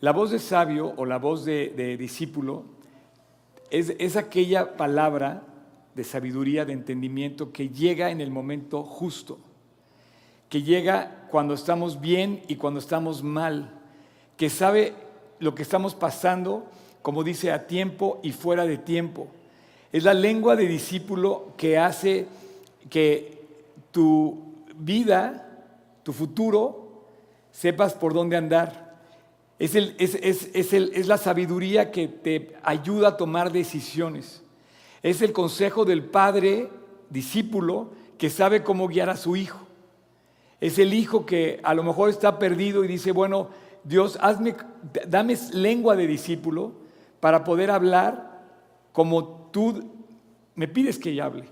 [0.00, 2.64] La voz de sabio o la voz de, discípulo
[3.70, 5.42] es, es aquella palabra
[5.96, 9.38] de sabiduría, de entendimiento que llega en el momento justo,
[10.50, 13.72] que llega cuando estamos bien y cuando estamos mal,
[14.36, 14.92] que sabe
[15.38, 16.66] lo que estamos pasando,
[17.00, 19.28] como dice, a tiempo y fuera de tiempo.
[19.90, 22.26] Es la lengua de discípulo que hace
[22.90, 23.40] que
[23.90, 25.64] tu vida,
[26.02, 27.06] tu futuro,
[27.52, 28.98] sepas por dónde andar.
[29.58, 34.42] Es, es, la sabiduría que te ayuda a tomar decisiones.
[35.06, 36.68] Es el consejo del padre
[37.10, 39.60] discípulo que sabe cómo guiar a su hijo.
[40.60, 43.50] Es el hijo que a lo mejor está perdido y dice, bueno,
[43.84, 44.56] Dios, hazme,
[45.06, 46.72] dame lengua de discípulo
[47.20, 48.42] para poder hablar
[48.90, 49.80] como tú
[50.56, 51.44] me pides que hable.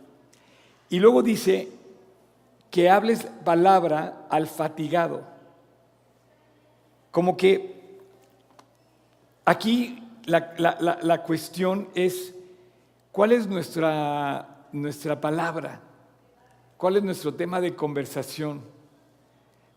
[0.88, 1.68] Y luego dice,
[2.72, 5.22] que hables palabra al fatigado.
[7.12, 8.00] Como que
[9.44, 12.33] aquí la, cuestión es,
[13.14, 15.80] ¿cuál es nuestra, nuestra palabra?
[16.76, 18.60] ¿Cuál es nuestro tema de conversación?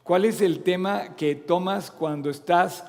[0.01, 2.83] ¿Cuál es el tema que tomas cuando estás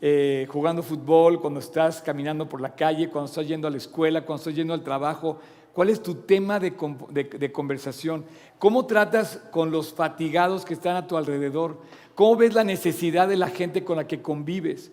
[0.00, 4.22] eh, jugando fútbol, cuando estás caminando por la calle, cuando estás yendo a la escuela,
[4.24, 5.38] cuando estás yendo al trabajo?
[5.72, 6.74] ¿Cuál es tu tema de,
[7.52, 8.24] conversación?
[8.58, 11.80] ¿Cómo tratas con los fatigados que están a tu alrededor?
[12.16, 14.90] ¿Cómo ves la necesidad de la gente con la que convives?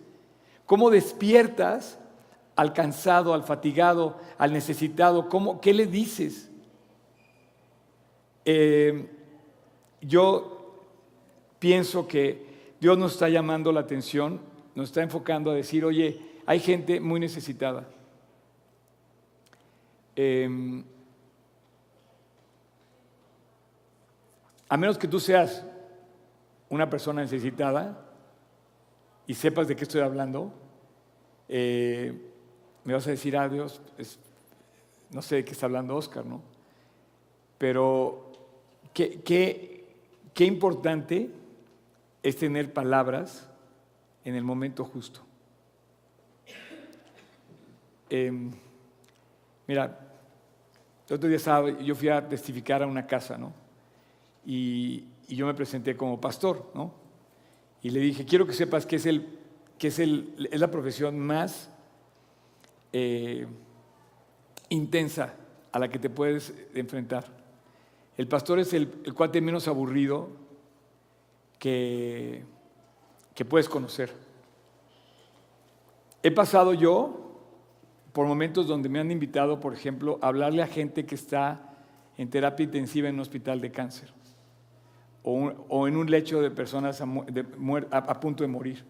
[0.64, 1.98] ¿Cómo despiertas
[2.56, 5.28] al cansado, al fatigado, al necesitado?
[5.28, 6.50] ¿Cómo, ¿Qué le dices?
[8.44, 9.08] Eh,
[10.00, 10.86] yo
[11.58, 14.40] pienso que Dios nos está llamando la atención,
[14.74, 17.86] nos está enfocando a decir, oye, hay gente muy necesitada.
[20.16, 20.84] Em,
[24.68, 25.64] a menos que tú seas
[26.68, 28.04] una persona necesitada
[29.26, 30.52] y sepas de qué estoy hablando,
[31.48, 32.31] eh,
[32.84, 33.80] me vas a decir, ah, Dios,
[35.10, 36.42] no sé de qué está hablando Oscar, ¿no?
[37.58, 38.32] Pero
[38.92, 39.22] qué,
[40.34, 41.30] qué, importante
[42.22, 43.48] es tener palabras
[44.24, 45.20] en el momento justo.
[48.10, 48.52] Em,
[49.66, 49.98] Mira,
[51.08, 53.52] el otro día estaba, yo fui a testificar a una casa, ¿no?
[54.44, 56.92] Y, yo me presenté como pastor, ¿no?
[57.80, 59.26] Y le dije, quiero que sepas que es, el,
[59.78, 61.70] que es, el, es la profesión más
[62.92, 63.46] eh,
[64.68, 65.34] intensa
[65.70, 67.24] a la que te puedes enfrentar.
[68.16, 70.28] El pastor es el, el cuate menos aburrido
[71.58, 72.44] que,
[73.34, 74.12] que puedes conocer.
[76.22, 77.22] He pasado yo
[78.12, 81.72] por momentos donde me han invitado, por ejemplo, a hablarle a gente que está
[82.18, 84.12] en terapia intensiva en un hospital de cáncer
[85.22, 88.84] o, en un lecho de personas a, punto de morir.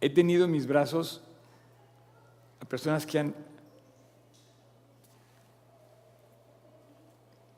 [0.00, 1.22] He tenido en mis brazos
[2.62, 3.34] a personas que han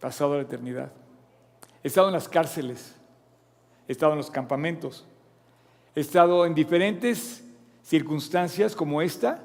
[0.00, 0.90] pasado la eternidad.
[1.82, 2.94] He estado en las cárceles,
[3.86, 5.04] he estado en los campamentos,
[5.94, 7.44] he estado en diferentes
[7.82, 9.42] circunstancias como esta,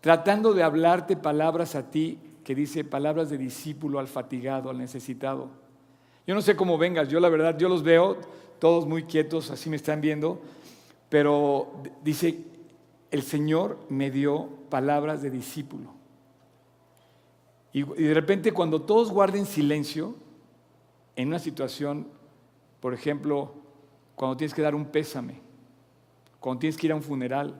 [0.00, 5.50] tratando de hablarte palabras a ti que dice palabras de discípulo al fatigado, al necesitado.
[6.26, 8.16] Yo no sé cómo vengas, yo la verdad, yo los veo
[8.58, 10.40] todos muy quietos, así me están viendo,
[11.10, 12.55] pero dice,
[13.16, 15.94] el Señor me dio palabras de discípulo.
[17.72, 20.14] Y, de repente cuando todos guarden silencio,
[21.16, 22.08] en una situación,
[22.80, 23.54] por ejemplo,
[24.14, 25.40] cuando tienes que dar un pésame,
[26.40, 27.54] cuando tienes que ir a un funeral,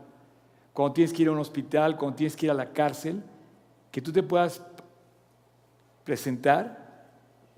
[0.73, 3.23] cuando tienes que ir a un hospital, cuando tienes que ir a la cárcel,
[3.90, 4.62] que tú te puedas
[6.05, 7.09] presentar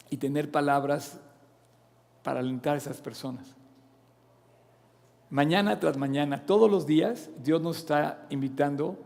[0.08, 1.20] y tener palabras
[2.22, 3.57] para alentar a esas personas.
[5.30, 8.98] Mañana tras mañana, todos los días, Dios nos está invitando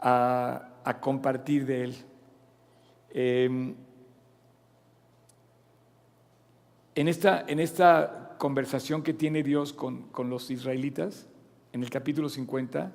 [0.00, 1.96] a, compartir de Él.
[3.10, 3.74] Em,
[6.96, 11.28] en, esta, en esta conversación que tiene Dios con, los israelitas,
[11.72, 12.90] en el capítulo 50,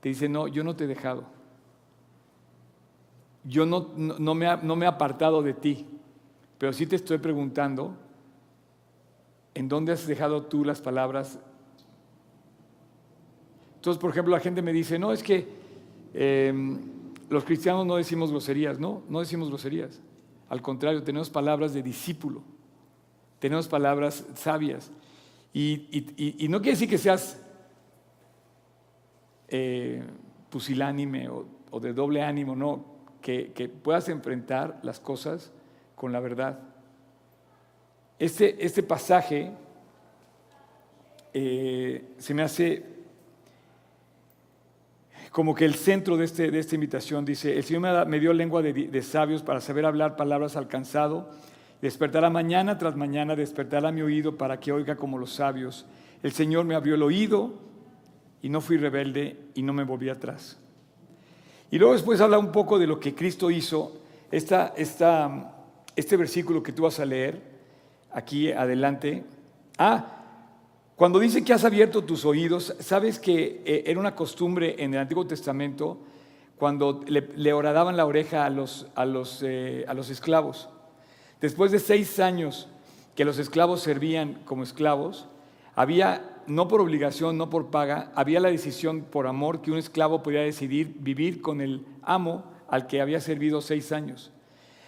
[0.00, 1.24] te dice, no, yo no te he dejado.
[3.44, 5.86] Yo no, no, me, no me he apartado de ti,
[6.58, 7.96] pero sí te estoy preguntando,
[9.54, 11.38] ¿en dónde has dejado tú las palabras?
[13.84, 15.46] Entonces, por ejemplo, la gente me dice, no, es que
[16.14, 16.78] em,
[17.28, 20.00] los cristianos no decimos groserías, no, no decimos groserías.
[20.48, 22.42] Al contrario, tenemos palabras de discípulo
[23.44, 24.90] tenemos palabras sabias.
[25.52, 27.38] Y, no quiere decir que seas
[29.48, 30.02] eh,
[30.48, 32.86] pusilánime o, de doble ánimo, no,
[33.20, 35.52] que, puedas enfrentar las cosas
[35.94, 36.58] con la verdad.
[38.18, 39.52] Este, este pasaje
[41.34, 42.93] eh, se me hace
[45.34, 48.62] como que el centro de, este, de esta invitación dice, el Señor me, dio lengua
[48.62, 51.28] de, sabios para saber hablar palabras alcanzado
[51.82, 55.86] Despertará mañana tras mañana, despertará mi oído para que oiga como los sabios.
[56.22, 57.52] El Señor me abrió el oído
[58.42, 60.56] y no fui rebelde y no me volví atrás.
[61.68, 64.00] Y luego después habla un poco de lo que Cristo hizo.
[64.30, 65.52] Esta, esta,
[65.96, 67.42] este versículo que tú vas a leer
[68.12, 69.24] aquí adelante.
[69.78, 70.23] Ah,
[70.96, 75.00] cuando dice que has abierto tus oídos, sabes que eh, era una costumbre en el
[75.00, 75.98] Antiguo Testamento
[76.56, 80.68] cuando le, le horadaban la oreja a los, a los, eh, a los esclavos.
[81.40, 82.68] Después de seis años
[83.16, 85.26] que los esclavos servían como esclavos,
[85.74, 90.22] había, no por obligación, no por paga, había la decisión por amor que un esclavo
[90.22, 94.30] podía decidir vivir con el amo al que había servido seis años.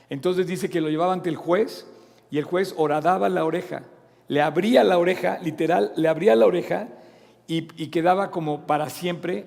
[0.08, 1.86] Entonces dice que lo llevaba ante el juez
[2.30, 3.82] y el juez horadaba la oreja,
[4.28, 6.88] le abría la oreja, literal, le abría la oreja
[7.46, 9.46] y, quedaba como para siempre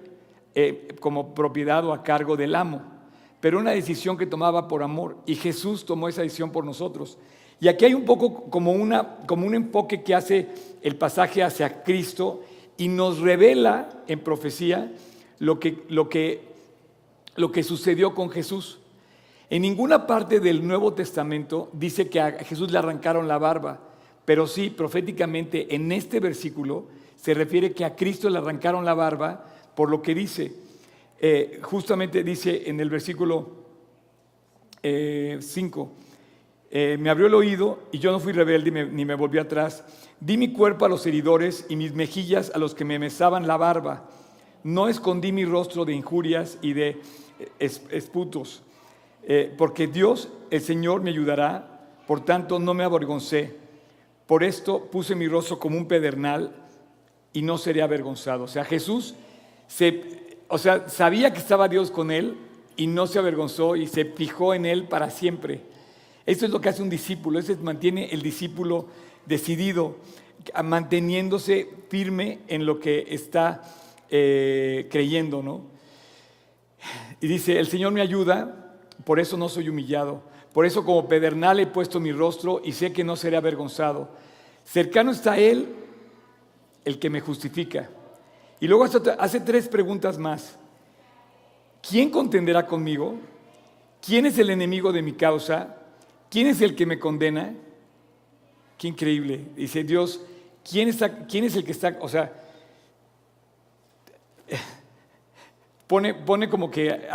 [0.55, 2.99] eh, como propiedad o a cargo del amo
[3.39, 5.17] pero una decisión que tomaba por amor.
[5.25, 7.17] Y Jesús tomó esa decisión por nosotros.
[7.61, 10.49] Y aquí hay un poco como, una, como un enfoque que hace
[10.81, 12.43] el pasaje hacia Cristo
[12.77, 14.91] y nos revela en profecía
[15.39, 16.41] lo que, lo que,
[17.35, 18.79] lo que sucedió con Jesús.
[19.49, 23.79] En ninguna parte del Nuevo Testamento dice que a Jesús le arrancaron la barba,
[24.29, 29.43] pero sí proféticamente en este versículo se refiere que a Cristo le arrancaron la barba
[29.73, 30.53] por lo que dice.
[31.19, 33.49] Eh, justamente dice en el versículo
[34.83, 35.39] 5, eh,
[36.69, 39.83] eh, me abrió el oído y yo no fui rebelde ni me, volví atrás.
[40.19, 43.57] Di mi cuerpo a los heridores y mis mejillas a los que me mesaban la
[43.57, 44.11] barba.
[44.63, 47.01] No escondí mi rostro de injurias y de
[47.57, 48.61] esputos,
[49.57, 53.58] porque Dios, el Señor, me ayudará, por tanto no me avergoncé.
[54.29, 56.53] Por esto puse mi rostro como un pedernal
[57.33, 58.43] y no seré avergonzado.
[58.43, 59.15] O sea, Jesús
[59.67, 62.37] se, o sea, sabía que estaba Dios con él
[62.77, 65.61] y no se avergonzó y se fijó en él para siempre.
[66.27, 68.85] Eso es lo que hace un discípulo, eso mantiene el discípulo
[69.25, 69.97] decidido,
[70.63, 73.63] manteniéndose firme en lo que está
[74.11, 75.63] eh, creyendo, ¿no?
[77.19, 80.21] Y dice, el Señor me ayuda, por eso no soy humillado,
[80.53, 84.09] por eso como pedernal he puesto mi rostro y sé que no seré avergonzado.
[84.65, 85.75] Cercano está Él,
[86.85, 87.89] el que me justifica.
[88.59, 90.57] Y luego hace tres preguntas más.
[91.87, 93.15] ¿Quién contenderá conmigo?
[94.05, 95.75] ¿Quién es el enemigo de mi causa?
[96.29, 97.53] ¿Quién es el que me condena?
[98.77, 99.45] Qué increíble.
[99.55, 100.21] Dice Dios,
[100.69, 100.91] ¿quién,
[101.29, 101.97] quién es el que está?
[102.01, 102.31] O sea,
[105.87, 107.07] pone, como que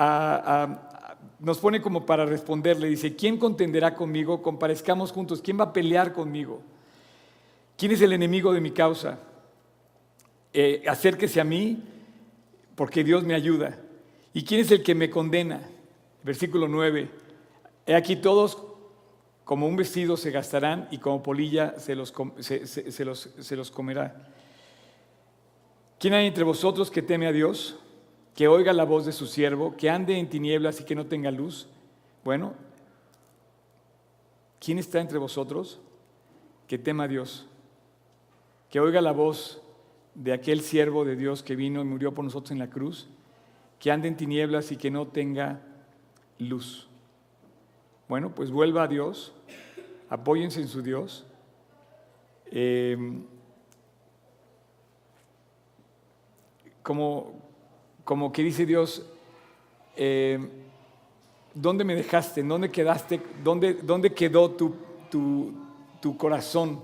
[1.44, 2.88] nos pone como para responderle.
[2.88, 4.42] Dice, ¿quién contenderá conmigo?
[4.42, 5.42] Comparezcamos juntos.
[5.42, 6.62] ¿Quién va a pelear conmigo?
[7.76, 9.18] ¿Quién es el enemigo de mi causa?
[10.52, 11.82] Eh, acérquese a mí
[12.74, 13.78] porque Dios me ayuda.
[14.32, 15.60] ¿Y quién es el que me condena?
[16.22, 17.10] Versículo 9.
[17.86, 18.58] He aquí todos
[19.44, 24.30] como un vestido se gastarán y como polilla se los, se, se los comerá.
[25.98, 27.78] ¿Quién hay entre vosotros que teme a Dios?
[28.34, 31.30] Que oiga la voz de su siervo, que ande en tinieblas y que no tenga
[31.30, 31.68] luz.
[32.24, 32.54] Bueno,
[34.58, 35.80] ¿quién está entre vosotros
[36.66, 37.46] que tema a Dios?
[38.70, 39.60] Que oiga la voz
[40.14, 43.08] de aquel siervo de Dios que vino y murió por nosotros en la cruz,
[43.78, 45.60] que ande en tinieblas y que no tenga
[46.38, 46.88] luz.
[48.08, 49.32] Bueno, pues vuelva a Dios,
[50.08, 51.26] apóyense en su Dios.
[52.46, 52.96] Eh,
[56.82, 57.32] como,
[58.04, 59.04] como que dice Dios,
[59.96, 60.38] eh,
[61.54, 62.42] ¿dónde me dejaste?
[62.42, 63.20] ¿Dónde quedaste?
[63.42, 64.74] ¿Dónde, dónde quedó tu,
[65.10, 65.64] tu,
[66.04, 66.82] tu corazón.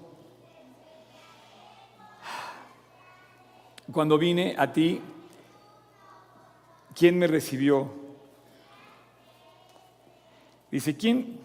[3.92, 4.98] Cuando vine a ti,
[6.94, 7.92] ¿quién me recibió?
[10.70, 11.38] Dice, ¿quién,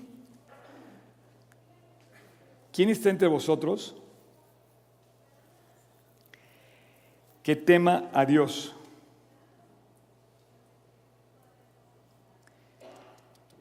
[2.71, 3.93] ¿quién está entre vosotros
[7.43, 8.73] que tema a Dios?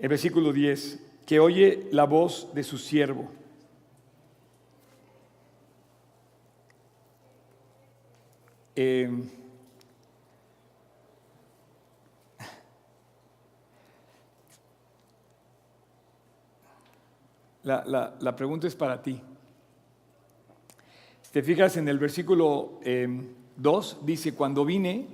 [0.04, 3.26] El versículo 10, que oye la voz de su siervo.
[8.76, 9.08] Eh,
[17.62, 19.22] la, pregunta es para ti.
[21.22, 25.06] Si te fijas en el versículo 2, eh, dice, cuando vine,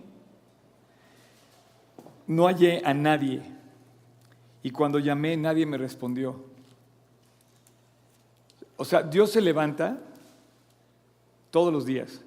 [2.27, 3.60] no hallé a nadie,
[4.63, 6.45] y cuando llamé, nadie me respondió.
[8.77, 9.99] O sea, Dios se levanta
[11.51, 12.23] todos los días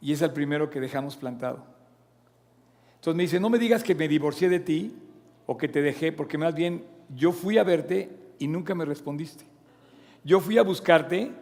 [0.00, 1.64] y es el primero que dejamos plantado.
[2.96, 4.94] Entonces me dice, no me digas que me divorcié de ti
[5.46, 9.44] o que te dejé, porque más bien yo fui a verte y nunca me respondiste.
[10.24, 11.32] Yo fui a buscarte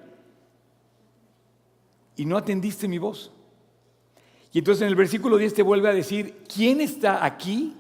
[2.17, 3.33] y no atendiste mi voz.
[4.53, 7.75] Y entonces en el versículo 10 te vuelve a decir, ¿quién está aquí?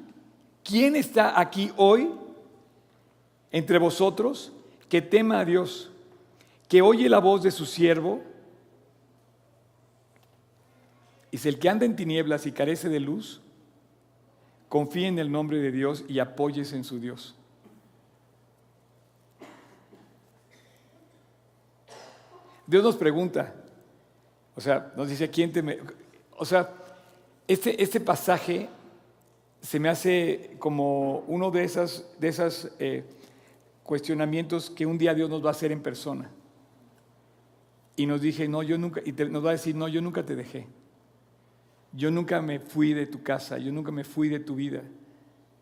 [0.68, 2.10] ¿Quién está aquí hoy
[3.50, 4.52] entre vosotros
[4.90, 5.90] que tema a Dios,
[6.68, 8.20] que oye la voz de su siervo?
[11.32, 13.40] Dice, el que anda en tinieblas y carece de luz,
[14.68, 17.34] confíe en el nombre de Dios y apóyese en su Dios.
[22.66, 23.54] Dios nos pregunta,
[24.54, 25.62] o sea, nos dice, ¿quién te...
[25.62, 25.78] Me...
[26.36, 26.74] O sea,
[27.46, 28.68] este, este pasaje
[29.60, 33.04] se me hace como uno de esos de esas, eh,
[33.88, 36.30] cuestionamientos que un día Dios nos va a hacer en persona.
[37.96, 40.36] Y nos dije, no, yo nunca, y nos va a decir, no, yo nunca te
[40.36, 40.66] dejé.
[41.94, 44.82] Yo nunca me fui de tu casa, yo nunca me fui de tu vida.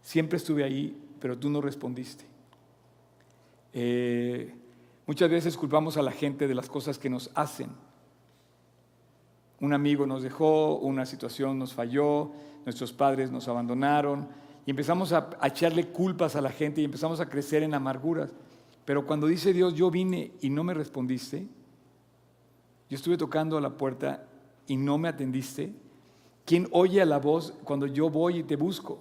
[0.03, 2.25] Siempre estuve ahí, pero tú no respondiste.
[3.73, 4.53] Eh,
[5.07, 7.71] muchas veces culpamos a la gente de las cosas que nos hacen.
[9.61, 12.31] Un amigo nos dejó, una situación nos falló,
[12.65, 14.29] nuestros padres nos abandonaron
[14.67, 18.31] y empezamos a, echarle culpas a la gente y empezamos a crecer en amarguras.
[18.85, 21.47] Pero cuando dice Dios, yo vine y no me respondiste,
[22.89, 24.27] yo estuve tocando a la puerta
[24.67, 25.73] y no me atendiste,
[26.47, 29.01] ¿Quién oye a la voz cuando yo voy y te busco?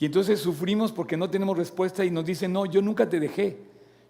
[0.00, 3.58] Y entonces sufrimos porque no tenemos respuesta y nos dicen, no, yo nunca te dejé.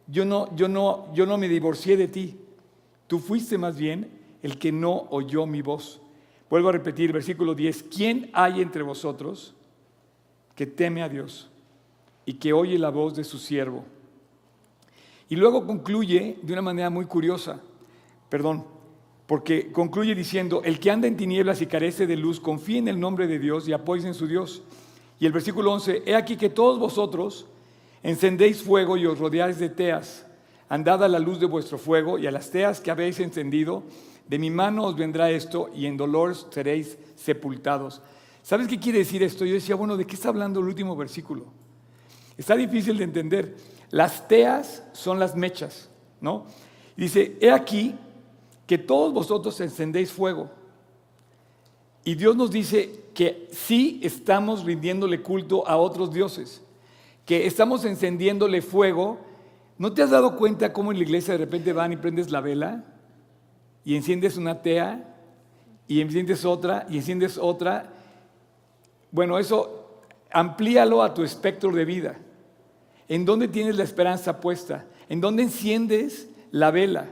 [0.06, 2.40] Yo no, yo no, yo no me divorcié de ti.
[3.06, 4.08] Tú fuiste más bien
[4.42, 6.00] el que no oyó mi voz.
[6.48, 7.84] Vuelvo a repetir, versículo 10.
[7.84, 9.54] ¿Quién hay entre vosotros
[10.54, 11.50] que teme a Dios
[12.26, 13.84] y que oye la voz de su siervo?
[15.28, 17.60] Y luego concluye de una manera muy curiosa.
[18.28, 18.64] Perdón,
[19.26, 22.98] porque concluye diciendo, el que anda en tinieblas y carece de luz, confía en el
[22.98, 24.64] nombre de Dios y apoya en su Dios.
[25.20, 27.46] Y el versículo 11, he aquí que todos vosotros
[28.02, 30.26] encendéis fuego y os rodeáis de teas.
[30.68, 33.84] Andad a la luz de vuestro fuego y a las teas que habéis encendido,
[34.30, 38.00] de mi mano os vendrá esto y en dolor seréis sepultados.
[38.44, 39.44] ¿Sabes qué quiere decir esto?
[39.44, 41.46] Yo decía, bueno, ¿de qué está hablando el último versículo?
[42.38, 43.56] Está difícil de entender.
[43.90, 46.46] Las teas son las mechas, ¿no?
[46.96, 47.96] dice, he aquí
[48.68, 50.48] que todos vosotros encendéis fuego.
[52.04, 56.62] Y Dios nos dice que sí estamos rindiéndole culto a otros dioses,
[57.26, 59.18] que estamos encendiéndole fuego.
[59.76, 62.40] ¿No te has dado cuenta cómo en la iglesia de repente van y prendes la
[62.40, 62.84] vela
[63.90, 65.02] y enciendes una tea
[65.88, 67.90] y enciendes otra y enciendes otra?
[69.10, 72.16] Bueno, eso amplíalo a tu espectro de vida.
[73.08, 74.84] ¿En dónde tienes la esperanza puesta?
[75.08, 77.06] ¿En dónde enciendes la vela?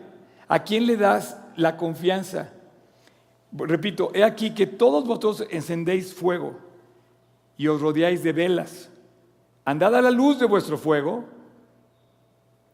[0.47, 2.53] ¿A quién le das la confianza.
[3.51, 6.57] Repito, he aquí que todos vosotros encendéis fuego
[7.57, 8.89] y os rodeáis de velas.
[9.65, 11.25] Andad a la luz de vuestro fuego,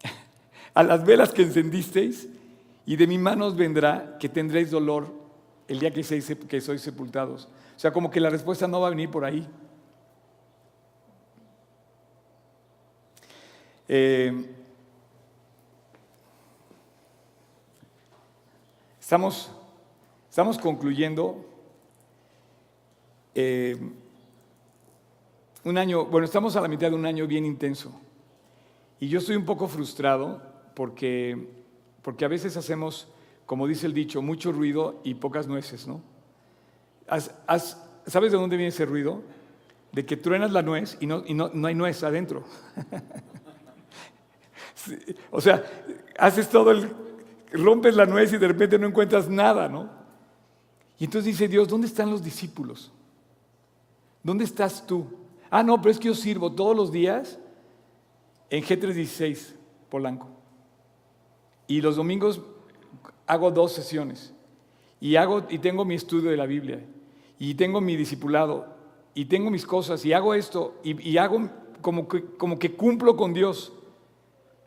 [0.74, 2.28] a las velas que encendisteis,
[2.86, 5.12] y de mi mano os vendrá que tendréis dolor
[5.68, 6.02] el día que,
[6.48, 7.48] que sois sepultados.
[7.76, 9.48] O sea, como que la respuesta no va a venir por ahí.
[13.88, 14.54] Eh,
[19.04, 19.52] Estamos,
[20.30, 21.44] estamos concluyendo
[23.34, 23.76] eh,
[25.62, 28.00] un año, bueno, estamos a la mitad de un año bien intenso.
[28.98, 30.40] Y yo estoy un poco frustrado
[30.74, 31.63] porque,
[32.04, 33.08] porque a veces hacemos,
[33.46, 36.02] como dice el dicho, mucho ruido y pocas nueces, ¿no?
[38.06, 39.22] ¿Sabes de dónde viene ese ruido?
[39.90, 42.44] De que truenas la nuez y no, y no, no hay nuez adentro.
[45.30, 45.64] O sea,
[46.18, 46.90] haces todo el,
[47.50, 49.88] rompes la nuez y de repente no encuentras nada, ¿no?
[50.98, 52.92] Y entonces dice Dios, ¿dónde están los discípulos?
[54.22, 55.06] ¿Dónde estás tú?
[55.48, 57.38] Ah, no, pero es que yo sirvo todos los días
[58.50, 59.54] en G316,
[59.88, 60.33] Polanco.
[61.66, 62.40] Y los domingos
[63.26, 64.32] hago dos sesiones.
[65.00, 66.84] Y, hago, y tengo mi estudio de la Biblia.
[67.38, 68.66] Y tengo mi discipulado.
[69.14, 70.04] Y tengo mis cosas.
[70.04, 70.80] Y hago esto.
[70.82, 71.48] Y, hago
[71.80, 73.72] como que, como que cumplo con Dios.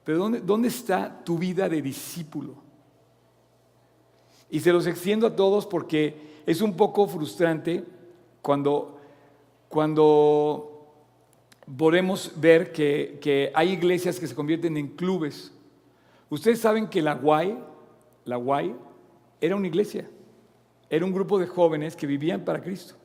[0.04, 2.56] Pero ¿dónde, ¿dónde está tu vida de discípulo?
[4.50, 7.84] Y se los extiendo a todos porque es un poco frustrante
[8.42, 8.98] cuando,
[9.68, 10.78] cuando
[11.78, 15.52] podemos ver que, que, hay iglesias que se convierten en clubes.
[16.30, 17.58] Ustedes saben que la Guay,
[18.26, 18.76] la Guay,
[19.40, 20.10] era una iglesia,
[20.90, 22.96] era un grupo de jóvenes que vivían para Cristo.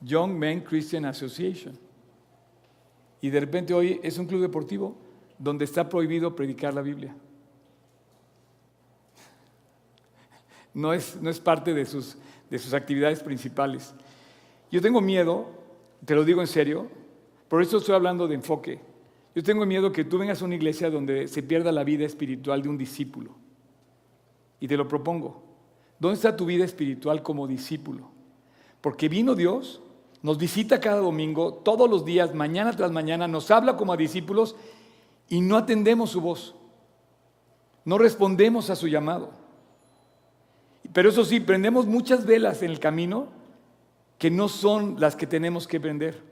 [0.00, 1.78] Young Men Christian Association.
[3.20, 4.96] Y de repente hoy es un club deportivo
[5.38, 7.14] donde está prohibido predicar la Biblia.
[10.72, 12.16] No es, no es parte de sus,
[12.48, 13.92] de sus actividades principales.
[14.70, 15.48] Yo tengo miedo,
[16.04, 16.88] te lo digo en serio,
[17.48, 18.80] por eso estoy hablando de enfoque.
[19.38, 22.60] Yo tengo miedo que tú vengas a una iglesia donde se pierda la vida espiritual
[22.60, 23.36] de un discípulo.
[24.58, 25.44] Y te lo propongo.
[26.00, 28.10] ¿Dónde está tu vida espiritual como discípulo?
[28.80, 29.80] Porque vino Dios,
[30.22, 34.56] nos visita cada domingo, todos los días, mañana tras mañana, nos habla como a discípulos
[35.28, 36.56] y no atendemos su voz.
[37.84, 39.30] No respondemos a su llamado.
[40.92, 43.28] Pero eso sí, prendemos muchas velas en el camino
[44.18, 46.27] que no son las que tenemos que prender.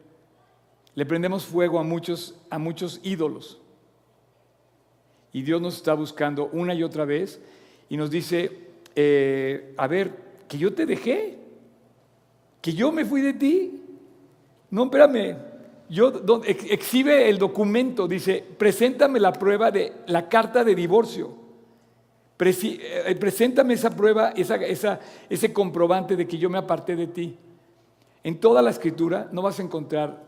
[0.96, 3.60] Le prendemos fuego a muchos, a muchos ídolos.
[5.32, 7.38] Y Dios nos está buscando una y otra vez
[7.90, 8.50] y nos dice,
[8.94, 10.10] eh, a ver,
[10.48, 11.36] que yo te dejé,
[12.62, 13.82] que yo me fui de ti.
[14.70, 15.36] No, espérame,
[15.90, 16.12] yo,
[16.46, 21.34] exhibe el documento, dice, preséntame la prueba de la carta de divorcio.
[22.38, 27.36] Eh, preséntame esa prueba, ese comprobante de que yo me aparté de ti.
[28.24, 30.25] En toda la escritura no vas a encontrar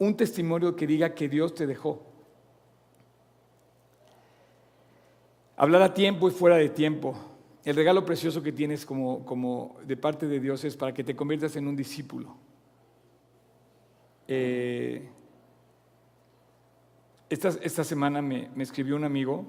[0.00, 2.02] un testimonio que diga que Dios te dejó.
[5.56, 7.14] Hablar a tiempo y fuera de tiempo.
[7.64, 11.14] El regalo precioso que tienes como, como de parte de Dios es para que te
[11.14, 12.34] conviertas en un discípulo.
[14.26, 15.06] Eh,
[17.28, 19.44] esta, esta, semana me, me escribió un amigo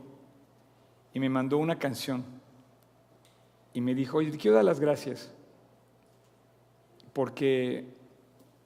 [1.14, 2.26] y me mandó una canción
[3.74, 5.34] y me dijo, oye, te quiero dar las gracias
[7.14, 8.01] porque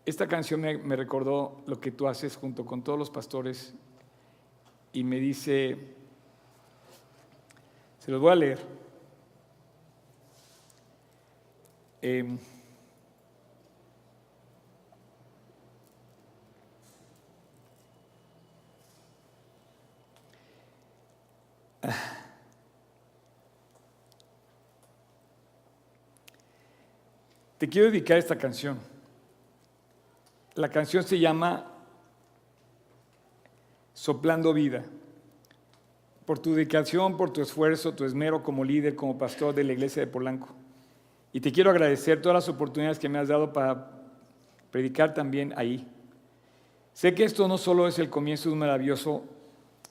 [0.05, 3.73] esta canción me, recordó lo que tú haces junto con todos los pastores
[4.93, 5.77] y me dice,
[7.99, 8.59] se los voy a leer.
[12.03, 12.37] Em,
[27.57, 28.94] te quiero dedicar esta canción.
[30.55, 31.69] La canción se llama
[33.93, 34.85] Soplando Vida.
[36.25, 40.05] Por tu dedicación, por tu esfuerzo, tu esmero como líder, como pastor de la iglesia
[40.05, 40.47] de Polanco.
[41.33, 43.91] Y te quiero agradecer todas las oportunidades que me has dado para
[44.71, 45.85] predicar también ahí.
[46.93, 49.25] Sé que esto no solo es el comienzo de un maravilloso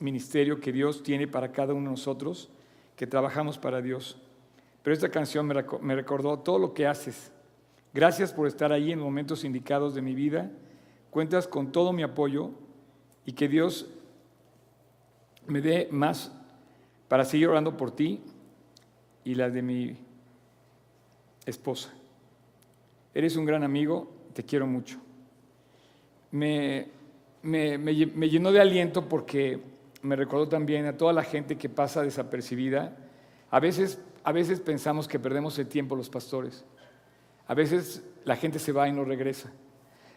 [0.01, 2.49] ministerio que Dios tiene para cada uno de nosotros,
[2.97, 4.17] que trabajamos para Dios,
[4.83, 7.31] pero esta canción me recordó todo lo que haces
[7.95, 10.51] Gracias por estar ahí en momentos indicados de mi vida.
[11.11, 12.51] Cuentas con todo mi apoyo
[13.25, 13.89] y que Dios
[15.47, 16.33] me dé más
[17.07, 18.21] para seguir orando por ti
[19.23, 19.97] y la de mi
[21.47, 21.95] esposa.
[23.15, 24.99] Eres un gran amigo, te quiero mucho.
[26.33, 26.89] Me,
[27.43, 29.61] me, llenó de aliento porque
[30.03, 32.97] me recordó también a toda la gente que pasa desapercibida.
[33.53, 36.65] A veces, a veces pensamos que perdemos el tiempo los pastores.
[37.47, 39.53] A veces la gente se va y no regresa.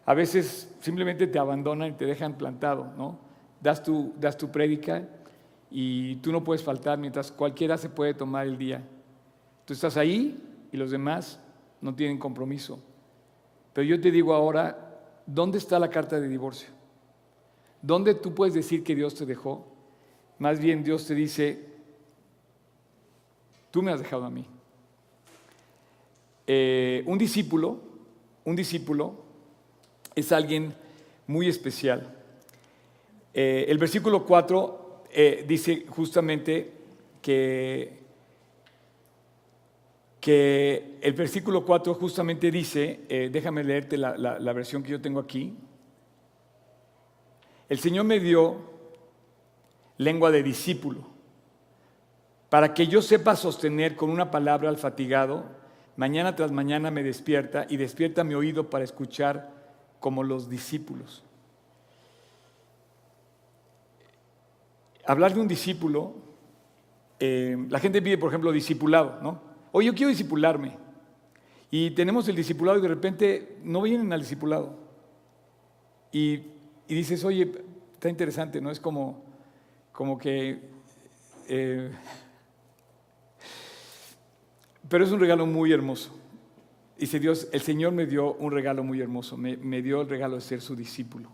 [0.06, 3.20] A veces simplemente te abandonan y te dejan plantado, ¿no?
[3.62, 5.04] Das tu, das tu prédica
[5.70, 8.82] y tú no puedes faltar mientras cualquiera se puede tomar el día.
[9.66, 11.40] Tú estás ahí y los demás
[11.82, 12.80] no tienen compromiso.
[13.74, 16.70] Pero yo te digo ahora, ¿dónde está la carta de divorcio?
[17.82, 19.68] ¿Dónde tú puedes decir que Dios te dejó?
[20.40, 21.66] Más bien Dios te dice,
[23.72, 24.48] tú me has dejado a mí.
[26.50, 27.82] Eh, un discípulo,
[28.46, 29.16] un discípulo
[30.16, 30.74] es alguien
[31.28, 32.16] muy especial.
[33.34, 36.72] Eh, el versículo 4 eh, dice justamente
[37.22, 38.00] que,
[40.22, 45.54] que el versículo 4 justamente dice, déjame leerte la, la versión que yo tengo aquí,
[47.68, 48.56] el Señor me dio
[49.98, 51.02] lengua de discípulo,
[52.50, 55.58] para que yo sepa sostener con una palabra al fatigado,
[55.98, 59.52] mañana tras mañana me despierta y despierta mi oído para escuchar
[60.00, 61.24] como los discípulos.
[65.06, 66.16] Hablar de un discípulo,
[67.20, 69.42] eh, la gente pide, por ejemplo, discipulado, ¿no?
[69.72, 70.78] Oye, yo quiero discipularme.
[71.72, 74.78] Y tenemos el discipulado y de repente no vienen al discipulado.
[76.12, 76.44] Y,
[76.88, 77.52] dices, oye,
[77.94, 78.72] está interesante, ¿no?
[78.72, 79.24] Es como,
[79.92, 80.62] como que...
[81.50, 81.92] Eh,
[84.90, 86.12] pero es un regalo muy hermoso.
[86.98, 90.36] Dice Dios, el Señor me dio un regalo muy hermoso, me, me, dio el regalo
[90.36, 91.30] de ser su discípulo,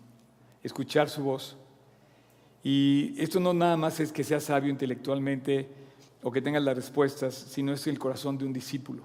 [0.62, 1.58] escuchar su voz.
[2.64, 5.70] Y esto no nada más es que sea sabio intelectualmente
[6.22, 9.04] o que tenga las respuestas, sino es el corazón de un discípulo.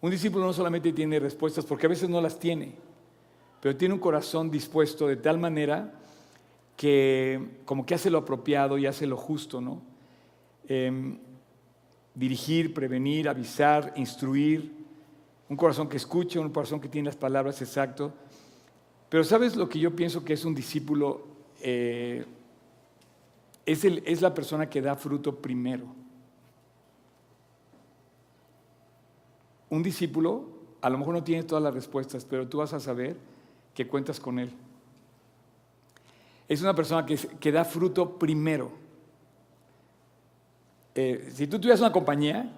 [0.00, 2.72] Un discípulo no solamente tiene respuestas, porque a veces no las tiene,
[3.60, 5.92] pero tiene un corazón dispuesto de tal manera
[6.76, 9.82] que como que hace lo apropiado y hace lo justo, ¿no?
[10.66, 11.18] Em,
[12.14, 14.72] dirigir, prevenir, avisar, instruir,
[15.48, 18.12] un corazón que escucha, un corazón que tiene las palabras exactas.
[19.08, 21.26] Pero ¿sabes lo que yo pienso que es un discípulo?
[21.60, 22.24] Eh,
[23.66, 25.86] es, es la persona que da fruto primero.
[29.68, 33.16] Un discípulo a lo mejor no tiene todas las respuestas, pero tú vas a saber
[33.74, 34.50] que cuentas con él.
[36.48, 38.72] Es una persona que, que da fruto primero.
[40.94, 42.50] Eh, si tú tuvieras una compañía,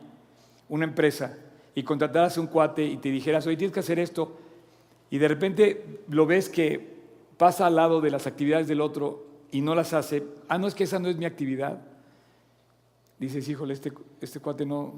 [0.68, 1.36] una empresa,
[1.74, 4.38] y contrataras a un cuate y te dijeras, oye, tienes que hacer esto,
[5.10, 6.92] y de repente lo ves que
[7.36, 10.74] pasa al lado de las actividades del otro y no las hace, ah, no es
[10.74, 11.80] que esa no es mi actividad.
[13.18, 14.94] Dices, híjole, este, este cuate no,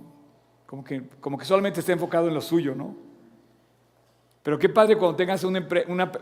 [0.67, 2.97] como que, como que solamente está enfocado en lo suyo, ¿no?
[4.43, 5.67] Pero qué padre cuando tengas una,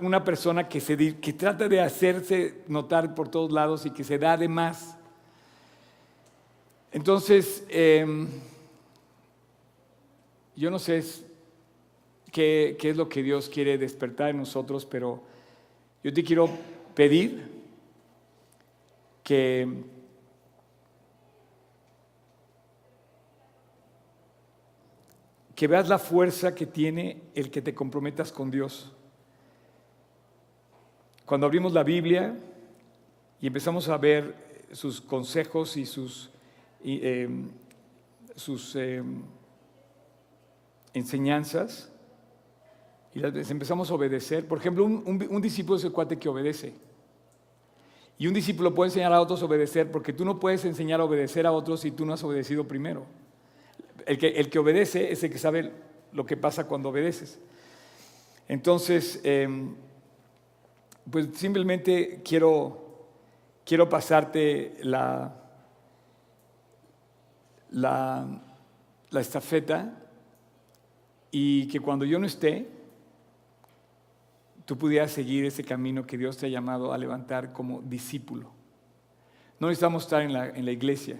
[0.01, 4.17] una, persona que, se, que trata de hacerse notar por todos lados y que se
[4.17, 4.97] da de más.
[6.93, 8.29] Entonces, em,
[10.55, 11.03] yo no sé
[12.31, 15.23] qué, es lo que Dios quiere despertar en nosotros, pero
[16.05, 16.51] yo te quiero
[16.95, 17.51] pedir
[19.23, 19.67] que
[25.67, 28.93] veas la fuerza que tiene el que te comprometas con Dios.
[31.25, 32.37] Cuando abrimos la Biblia
[33.41, 34.35] y empezamos a ver
[34.73, 36.31] sus consejos y sus,
[36.85, 37.51] em,
[38.35, 39.23] sus em,
[40.95, 41.91] enseñanzas,
[43.15, 46.73] y las empezamos a obedecer, por ejemplo, un, discípulo es el cuate que obedece.
[48.19, 51.05] Y un discípulo puede enseñar a otros a obedecer, porque tú no puedes enseñar a
[51.05, 53.07] obedecer a otros si tú no has obedecido primero
[54.07, 55.71] el que, el que obedece es el que sabe
[56.13, 57.39] lo que pasa cuando obedeces.
[58.49, 59.75] Entonces, em,
[61.11, 63.07] pues simplemente quiero,
[63.65, 65.42] quiero pasarte la,
[67.73, 68.27] la,
[69.11, 69.99] la estafeta
[71.31, 72.69] y que cuando yo no esté,
[74.65, 78.51] tú pudieras seguir ese camino que Dios te ha llamado a levantar como discípulo.
[79.59, 81.17] No necesitamos estar en la, en la iglesia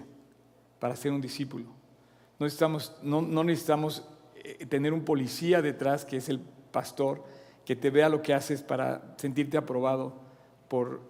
[0.79, 1.65] para ser un discípulo.
[2.39, 7.23] No necesitamos, no, necesitamos eh, tener un policía detrás que es el pastor,
[7.65, 10.21] que te vea lo que haces para sentirte aprobado
[10.67, 11.01] por,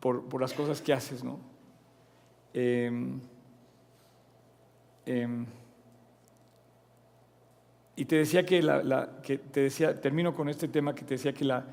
[0.00, 1.38] por, las cosas que haces, ¿no?
[2.52, 3.20] Em,
[5.06, 5.46] em,
[7.96, 11.32] y te decía que, la, que te decía, termino con este tema que te decía
[11.32, 11.66] que, la,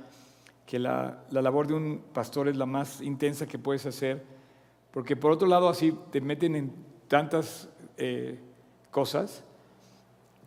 [0.66, 4.24] que la, la, labor de un pastor es la más intensa que puedes hacer,
[4.92, 6.74] porque por otro lado así te meten en
[7.08, 8.40] tantas eh,
[8.92, 9.44] cosas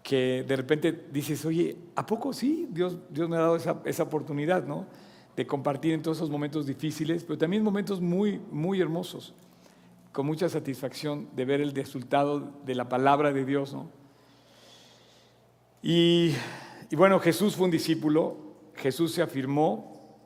[0.03, 2.67] que de repente dices, oye, ¿a poco sí?
[2.71, 4.87] Dios, Dios me ha dado esa, esa, oportunidad, ¿no?
[5.37, 9.35] De compartir en todos esos momentos difíciles, pero también momentos muy, muy hermosos,
[10.13, 13.91] con mucha satisfacción de ver el resultado de la palabra de Dios, ¿no?
[15.83, 16.35] Y,
[16.93, 18.37] bueno, Jesús fue un discípulo,
[18.77, 20.17] Jesús se afirmó,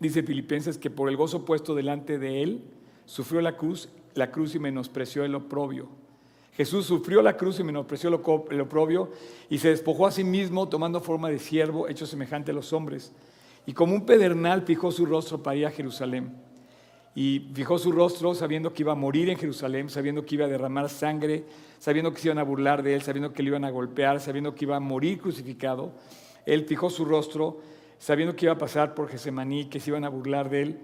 [0.00, 2.64] dice Filipenses, que por el gozo puesto delante de él,
[3.04, 5.88] sufrió la cruz, la cruz y menospreció el oprobio
[6.58, 8.08] Jesús sufrió la cruz y menospreció
[8.50, 9.12] el oprobio
[9.48, 13.12] y se despojó a sí mismo tomando forma de siervo, hecho semejante a los hombres.
[13.64, 16.34] Y como un pedernal fijó su rostro para ir a Jerusalén.
[17.14, 20.48] Y fijó su rostro sabiendo que iba a morir en Jerusalén, sabiendo que iba a
[20.48, 21.44] derramar sangre,
[21.78, 24.54] sabiendo que se iban a burlar de él, sabiendo que le iban a golpear, sabiendo
[24.54, 25.92] que iba a morir crucificado.
[26.46, 27.60] Él fijó su rostro
[27.98, 30.78] sabiendo que iba a pasar por Gesemaní, que se iban a burlar de él.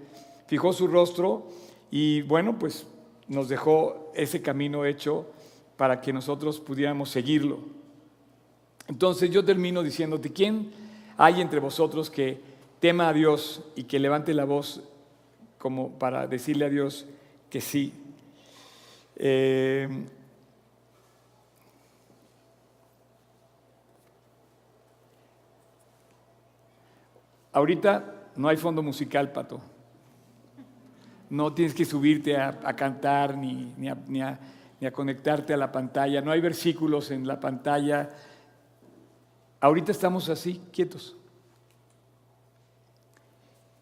[0.47, 1.47] Fijó su rostro
[1.89, 2.85] y bueno, pues
[3.27, 5.27] nos dejó ese camino hecho
[5.77, 7.59] para que nosotros pudiéramos seguirlo.
[8.87, 10.71] Entonces yo termino diciéndote, ¿quién
[11.17, 12.41] hay entre vosotros que
[12.79, 14.83] tema a Dios y que levante la voz
[15.65, 17.07] como para decirle a Dios,
[17.49, 17.91] que sí.
[19.15, 19.89] Eh,
[27.51, 29.59] ahorita no hay fondo musical, Pato.
[31.31, 36.21] No tienes que subirte a, cantar ni, a, ni a conectarte a la pantalla.
[36.21, 38.11] No hay versículos en la pantalla.
[39.59, 41.17] Ahorita estamos así, quietos.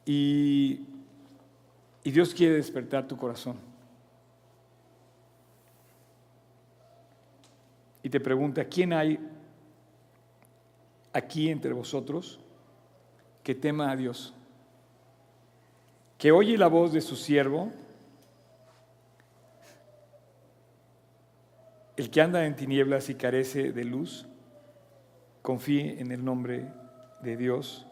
[0.05, 0.92] Y,
[2.03, 3.57] y Dios quiere despertar tu corazón.
[8.01, 9.17] Y te pregunta, ¿quién hay
[11.13, 12.39] aquí entre vosotros
[13.41, 14.33] que tema a Dios?
[16.17, 17.71] Que oye la voz de su siervo,
[21.95, 24.25] el que anda en tinieblas y carece de luz,
[25.41, 26.73] confíe en el nombre
[27.21, 27.87] de Dios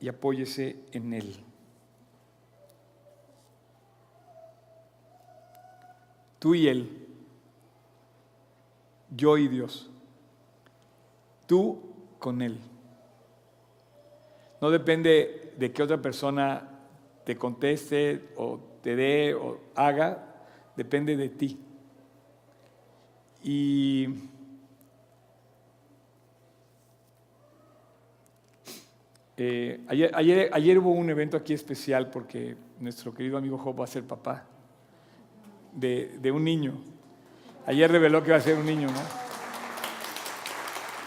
[0.00, 1.51] y apóyese en Él.
[6.42, 7.06] Tú y Él,
[9.10, 9.88] yo y Dios,
[11.46, 11.80] tú
[12.18, 12.58] con Él.
[14.60, 16.68] No depende de que otra persona
[17.24, 20.34] te conteste o te dé o haga,
[20.76, 21.60] depende de ti.
[23.44, 24.08] Y
[29.36, 34.04] Eh, ayer, hubo un evento aquí especial porque nuestro querido amigo Job va a ser
[34.04, 34.46] papá
[35.72, 36.74] de, un niño.
[37.66, 39.00] Ayer reveló que va a ser un niño, ¿no?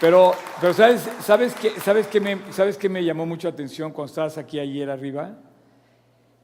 [0.00, 4.36] Pero, pero ¿sabes, sabes, qué, sabes, que me, ¿sabes me llamó mucho atención cuando estabas
[4.36, 5.38] aquí ayer arriba?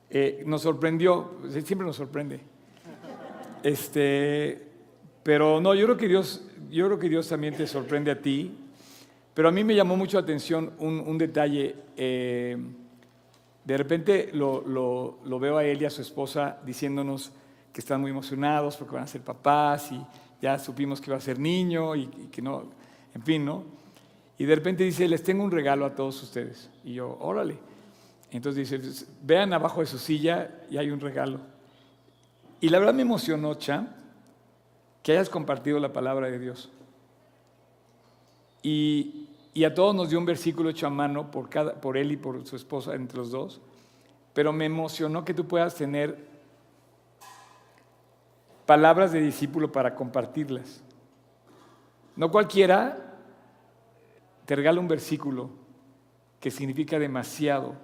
[0.09, 2.41] Eh, nos sorprendió, siempre nos sorprende.
[3.63, 4.69] Este,
[5.23, 8.59] pero no, yo creo que Dios, yo creo que Dios también te sorprende a ti
[9.35, 11.75] pero a mí me llamó mucho la atención un, detalle.
[11.97, 12.57] Eh,
[13.65, 17.33] de repente lo, veo a él y a su esposa diciéndonos
[17.73, 20.05] que están muy emocionados porque van a ser papás y
[20.41, 22.65] ya supimos que va a ser niño y, que no,
[23.15, 23.65] en fin, ¿no?
[24.37, 26.69] Y de repente dice, les tengo un regalo a todos ustedes.
[26.85, 27.59] Y yo, órale.
[28.31, 31.39] Entonces dice, pues, vean abajo de su silla y hay un regalo.
[32.61, 33.87] Y la verdad me emocionó, Cha,
[35.03, 36.71] que hayas compartido la palabra de Dios.
[38.63, 39.29] Y,
[39.65, 42.45] a todos nos dio un versículo hecho a mano por, cada, por él y por
[42.47, 43.61] su esposa, entre los dos.
[44.33, 46.32] Pero me emocionó que tú puedas tener
[48.73, 50.83] palabras de discípulo para compartirlas.
[52.17, 53.19] No cualquiera
[54.47, 55.51] te regala un versículo
[56.41, 57.75] que significa demasiado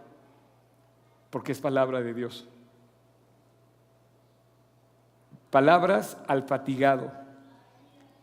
[1.29, 2.49] porque es palabra de Dios.
[5.51, 7.13] Palabras al fatigado,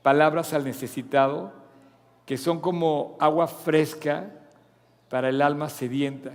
[0.02, 1.54] palabras al necesitado
[2.26, 4.32] que son como agua fresca
[5.08, 6.32] para el alma sedienta.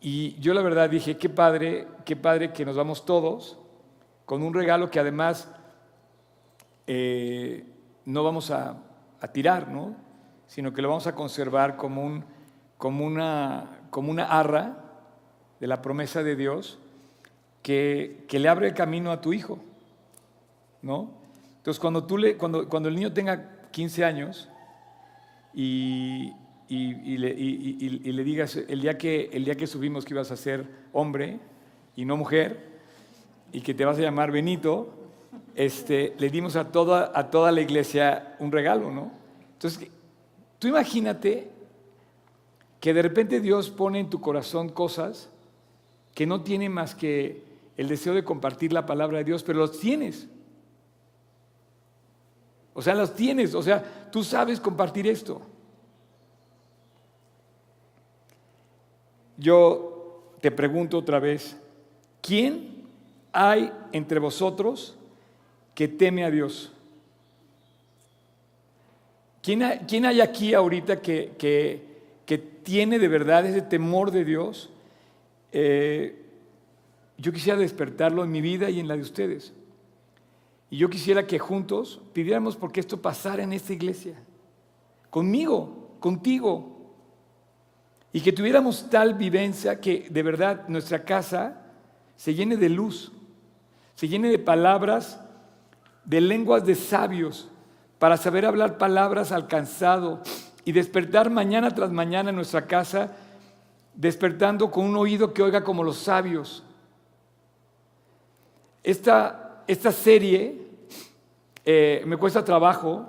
[0.00, 3.58] Y yo la verdad dije, qué padre, qué padre que nos vamos todos
[4.28, 5.48] con un regalo que además
[6.86, 7.64] eh,
[8.04, 8.76] no vamos a,
[9.32, 9.96] tirar, ¿no?
[10.46, 12.22] sino que lo vamos a conservar como, un,
[12.76, 14.84] como, una, como una arra
[15.60, 16.78] de la promesa de Dios
[17.62, 19.60] que, que, le abre el camino a tu hijo.
[20.82, 21.10] ¿no?
[21.56, 24.50] Entonces, cuando, tú le, cuando, cuando el niño tenga 15 años
[25.54, 26.34] y,
[26.68, 31.40] le, digas el día, que, el día que subimos que ibas a ser hombre
[31.96, 32.77] y no mujer
[33.52, 34.94] y que te vas a llamar Benito,
[35.54, 39.10] este, le dimos a toda, a toda la iglesia un regalo, ¿no?
[39.54, 39.88] Entonces,
[40.58, 41.50] tú imagínate
[42.80, 45.30] que de repente Dios pone en tu corazón cosas
[46.14, 47.42] que no tienen más que
[47.76, 50.28] el deseo de compartir la palabra de Dios, pero los tienes.
[52.74, 55.42] O sea, las tienes, o sea, tú sabes compartir esto.
[59.36, 61.56] Yo te pregunto otra vez,
[62.20, 62.77] ¿quién
[63.38, 64.96] hay entre vosotros
[65.74, 66.72] que teme a Dios?
[69.40, 71.86] ¿Quién hay, aquí ahorita que,
[72.64, 74.70] tiene de verdad ese temor de Dios?
[75.52, 76.20] Eh,
[77.16, 79.54] yo quisiera despertarlo en mi vida y en la de ustedes.
[80.68, 84.20] Y yo quisiera que juntos pidiéramos porque esto pasara en esta iglesia.
[85.10, 86.76] Conmigo, contigo.
[88.12, 91.62] Y que tuviéramos tal vivencia que de verdad nuestra casa
[92.16, 93.12] se llene de luz,
[93.98, 95.18] se llene de palabras,
[96.04, 97.50] de lenguas de sabios,
[97.98, 100.22] para saber hablar palabras alcanzado
[100.64, 103.16] y despertar mañana tras mañana en nuestra casa,
[103.94, 106.62] despertando con un oído que oiga como los sabios.
[108.84, 110.62] Esta esta serie
[111.64, 113.04] eh, me cuesta trabajo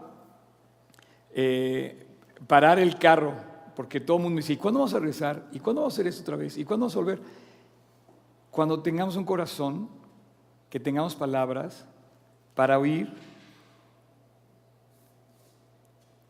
[1.36, 2.08] eh,
[2.48, 3.36] parar el carro,
[3.76, 5.46] porque todo el mundo me dice, ¿y cuándo vamos a regresar?
[5.52, 6.58] ¿Y cuándo vamos a hacer esto otra vez?
[6.58, 7.50] ¿Y cuándo vamos a volver?
[8.50, 10.00] cuando tengamos un corazón,
[10.70, 11.86] que tengamos palabras
[12.55, 13.11] para oír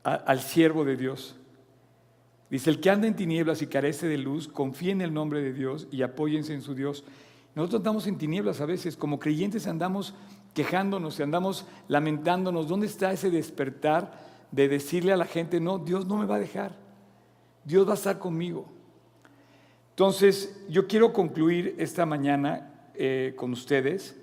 [0.04, 1.36] al siervo de Dios.
[2.50, 5.54] Dice, el que anda en tinieblas y carece de luz, confíe en el nombre de
[5.54, 7.04] Dios y apóyense en su Dios.
[7.54, 10.16] Nosotros andamos en tinieblas a veces, como creyentes andamos
[10.54, 12.68] quejándonos y andamos lamentándonos.
[12.68, 14.12] ¿Dónde está ese despertar
[14.52, 16.76] de decirle a la gente, no, Dios no me va a dejar,
[17.66, 18.66] Dios va a estar conmigo?
[19.92, 24.19] Entonces, yo quiero concluir esta mañana eh, con ustedes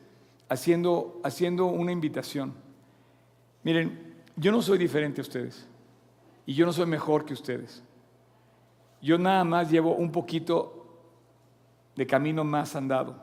[0.49, 2.55] haciendo, haciendo una invitación.
[3.63, 5.67] Miren, yo no soy diferente a ustedes
[6.45, 7.83] y yo no soy mejor que ustedes.
[9.03, 10.87] Yo nada más llevo un poquito
[11.97, 13.17] de camino más andado,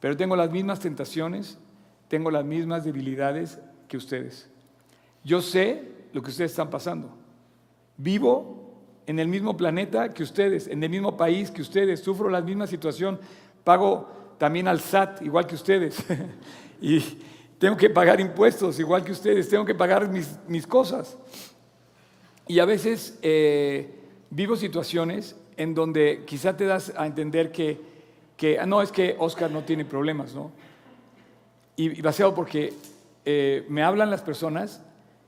[0.00, 1.58] pero tengo las mismas tentaciones,
[2.08, 4.50] tengo las mismas debilidades que ustedes.
[5.24, 7.10] Yo sé lo que ustedes están pasando.
[7.96, 8.64] Vivo
[9.06, 12.66] en el mismo planeta que ustedes, en el mismo país que ustedes, sufro la misma
[12.66, 13.18] situación,
[13.62, 15.96] pago también al SAT igual que ustedes.
[16.80, 17.00] y
[17.58, 21.16] tengo que pagar impuestos igual que ustedes, tengo que pagar mis, cosas.
[22.46, 23.88] Y a veces eh,
[24.30, 27.80] vivo situaciones en donde quizá te das a entender que,
[28.36, 30.50] que ah, no, es que Oscar no tiene problemas, ¿no?
[31.76, 32.72] Y, y ser porque
[33.24, 34.82] eh, me hablan las personas.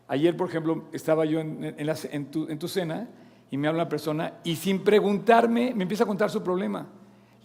[0.08, 3.08] Ayer, por ejemplo, estaba yo en, tu, en tu cena
[3.50, 6.86] y me habla una persona y sin preguntarme me empieza a contar su problema.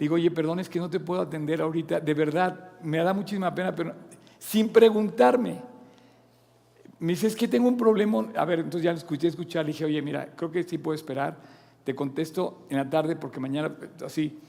[0.02, 2.00] Digo, oye, perdón, es que no te puedo atender ahorita.
[2.00, 3.94] De verdad, me da muchísima pena, pero
[4.40, 5.62] sin preguntarme.
[6.98, 8.28] Me dice, es que tengo un problema.
[8.36, 10.96] A ver, entonces ya lo escuché escuchar, le dije, oye, mira, creo que sí puedo
[10.96, 11.38] esperar.
[11.84, 14.40] Te contesto en la tarde porque mañana, así.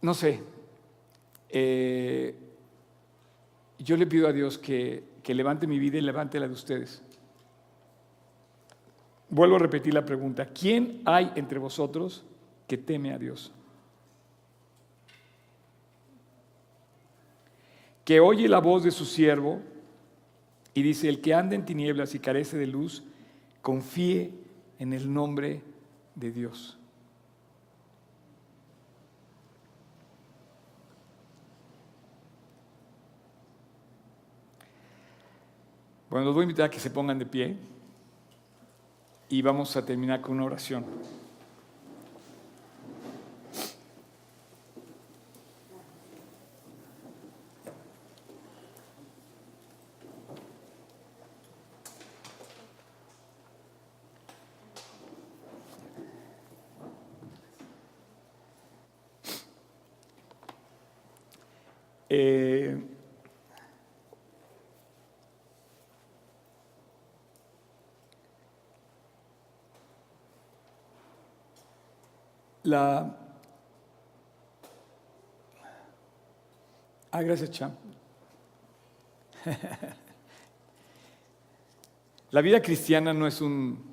[0.00, 0.42] No sé.
[1.50, 2.34] Eh,
[3.78, 7.00] yo le pido a Dios que, que levante mi vida y levante la de ustedes.
[9.32, 10.46] Vuelvo a repetir la pregunta.
[10.46, 12.24] ¿Quién hay entre vosotros
[12.68, 13.52] que teme a Dios?
[18.04, 19.60] que oye la voz de su siervo
[20.74, 23.04] y dice, el que anda en tinieblas y carece de luz,
[23.60, 24.32] confíe
[24.78, 25.62] en el nombre
[26.14, 26.78] de Dios.
[36.08, 37.56] Bueno, los voy a invitar a que se pongan de pie
[39.32, 40.84] y vamos a terminar con una oración.
[62.10, 62.91] Eh,
[72.62, 73.16] la...
[77.10, 77.72] Ah, gracias, Cham.
[82.30, 83.92] la vida cristiana no es un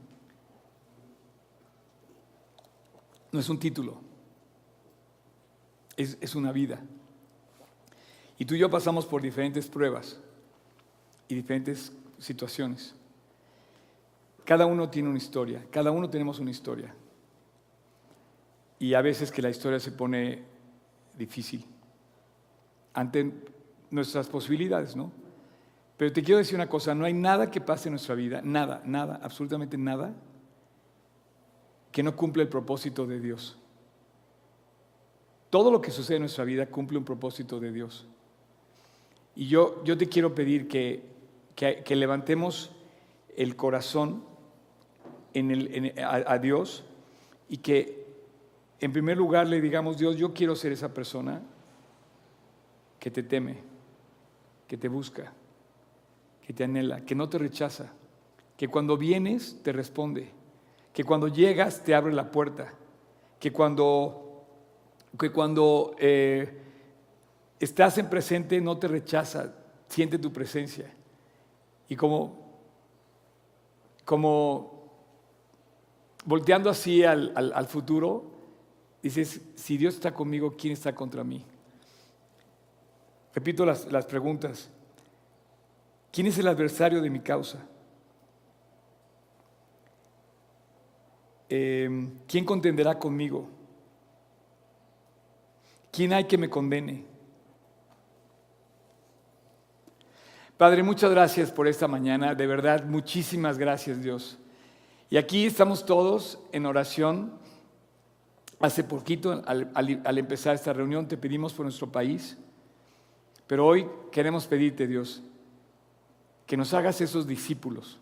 [3.32, 4.01] no es un título,
[5.95, 6.82] es, es una vida.
[8.39, 10.20] Y tú y yo pasamos por diferentes pruebas
[11.28, 12.95] y diferentes situaciones.
[14.45, 16.95] Cada uno tiene una historia, cada uno tenemos una historia.
[18.80, 20.44] Y a veces que la historia se pone
[21.18, 21.66] difícil
[22.94, 23.32] ante
[23.92, 25.12] nuestras posibilidades, ¿no?
[25.98, 28.82] Pero te quiero decir una cosa, no hay nada que pase en nuestra vida, nada,
[28.86, 30.14] nada, absolutamente nada,
[31.92, 33.58] que no cumpla el propósito de Dios.
[35.50, 38.08] Todo lo que sucede en nuestra vida cumple un propósito de Dios.
[39.36, 41.04] Y yo, yo te quiero pedir que,
[41.56, 42.72] que, levantemos
[43.36, 44.24] el corazón
[45.34, 46.86] el, a, Dios
[47.50, 47.99] y que
[48.80, 51.42] en primer lugar le digamos, Dios, yo quiero ser esa persona
[53.00, 53.58] que te teme,
[54.68, 55.34] que te busca,
[56.46, 57.92] que te anhela, que no te rechaza,
[58.58, 60.32] que cuando vienes te responde,
[60.94, 62.74] que cuando llegas te abre la puerta,
[63.40, 64.46] que cuando,
[65.18, 66.62] que cuando eh,
[67.60, 69.54] estás en presente, no te rechaza,
[69.88, 70.92] siente tu presencia.
[71.88, 72.50] Y como,
[74.06, 74.80] como
[76.26, 78.29] volteando así al, futuro,
[79.02, 81.45] dices, si Dios está conmigo, ¿quién está contra mí?
[83.34, 84.70] Repito las, preguntas.
[86.12, 87.60] ¿Quién es el adversario de mi causa?
[91.47, 93.50] Em, ¿Quién contenderá conmigo?
[95.91, 97.06] ¿Quién hay que me condene?
[100.58, 104.38] Padre, muchas gracias por esta mañana, de verdad, muchísimas gracias Dios.
[105.10, 107.39] Y aquí estamos todos en oración
[108.60, 112.38] Hace poquito, al, empezar esta reunión, te pedimos por nuestro país,
[113.47, 115.24] pero hoy queremos pedirte, Dios,
[116.45, 117.99] que nos hagas esos discípulos,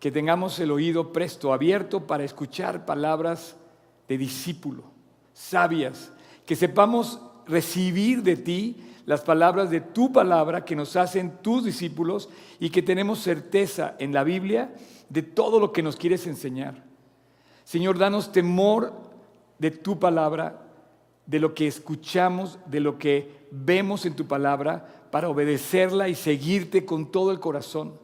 [0.00, 3.56] que tengamos el oído presto, abierto para escuchar palabras
[4.08, 4.84] de discípulo,
[5.34, 6.10] sabias,
[6.46, 12.30] que sepamos recibir de ti las palabras de tu palabra que nos hacen tus discípulos
[12.58, 14.74] y que tenemos certeza en la Biblia
[15.08, 16.82] de todo lo que nos quieres enseñar.
[17.66, 18.92] Señor, danos temor
[19.58, 20.62] de tu palabra,
[21.26, 26.84] de lo que escuchamos, de lo que vemos en tu palabra, para obedecerla y seguirte
[26.84, 27.94] con todo el corazón.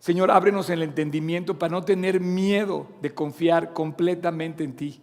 [0.00, 5.00] Señor, ábrenos el entendimiento para no tener miedo de confiar completamente en ti.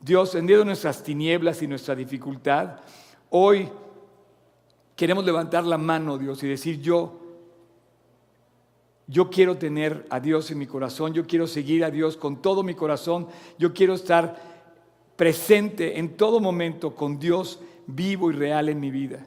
[0.00, 2.80] Dios, en medio de nuestras tinieblas y nuestra dificultad,
[3.30, 3.68] hoy
[4.96, 7.20] queremos levantar la mano, Dios, y decir yo,
[9.06, 12.62] yo quiero tener a Dios en mi corazón, yo quiero seguir a Dios con todo
[12.62, 13.28] mi corazón,
[13.58, 14.36] yo quiero estar
[15.16, 19.26] presente en todo momento con Dios vivo y real en mi vida.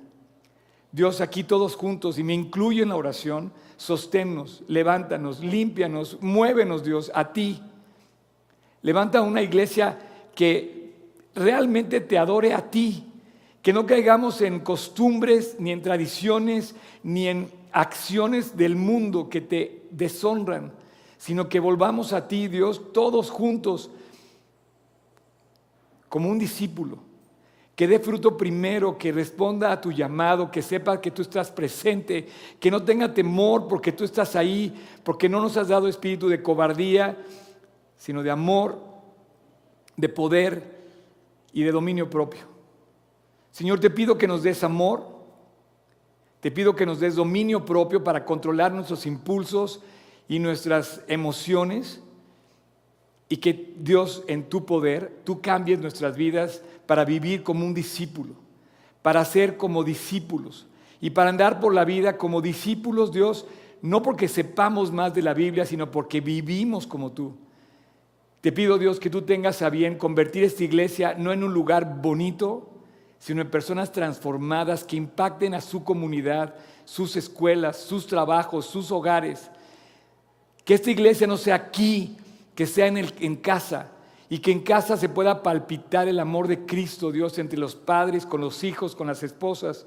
[0.92, 7.12] Dios, aquí todos juntos, y me incluyo en la oración, sosténnos, levántanos, límpianos, muévenos, Dios,
[7.14, 7.62] a ti.
[8.82, 10.00] Levanta una iglesia
[10.36, 10.94] que
[11.36, 13.06] realmente te adore a ti,
[13.62, 19.84] que no caigamos en costumbres, ni en tradiciones, ni en acciones del mundo que te
[19.92, 20.72] deshonran,
[21.18, 23.92] sino que volvamos a ti, Dios, todos juntos,
[26.08, 26.98] como un discípulo,
[27.76, 32.28] que dé fruto primero, que responda a tu llamado, que sepa que tú estás presente,
[32.60, 36.44] que no tenga temor porque tú estás ahí, porque no nos has dado espíritu de
[36.44, 37.18] cobardía,
[37.96, 38.80] sino de amor,
[39.96, 40.80] de poder
[41.54, 42.42] y de dominio propio.
[43.52, 45.19] Señor, te pido que nos des amor,
[46.40, 49.82] te pido que nos des dominio propio para controlar nuestros impulsos
[50.28, 52.02] y nuestras emociones
[53.28, 58.34] y que Dios en tu poder, tú cambies nuestras vidas para vivir como un discípulo,
[59.02, 60.68] para ser como discípulos
[61.02, 63.46] y para andar por la vida como discípulos, Dios,
[63.82, 67.38] no porque sepamos más de la Biblia, sino porque vivimos como tú.
[68.42, 72.02] Te pido, Dios, que tú tengas a bien convertir esta iglesia no en un lugar
[72.02, 72.70] bonito,
[73.20, 76.56] sino en personas transformadas que impacten a su comunidad,
[76.86, 79.52] sus escuelas, sus trabajos, sus hogares.
[80.64, 82.16] Que esta iglesia no sea aquí,
[82.56, 83.92] que sea en, en casa
[84.30, 88.26] y que en casa se pueda palpitar el amor de Cristo, Dios, entre los padres,
[88.26, 89.86] con los hijos, con las esposas.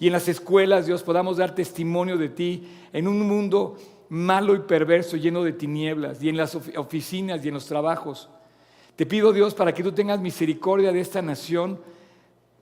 [0.00, 3.76] Y en las escuelas, Dios, podamos dar testimonio de ti en un mundo
[4.08, 8.28] malo y perverso, lleno de tinieblas, y en las oficinas y en los trabajos.
[8.96, 11.78] Te pido, Dios, para que tú tengas misericordia de esta nación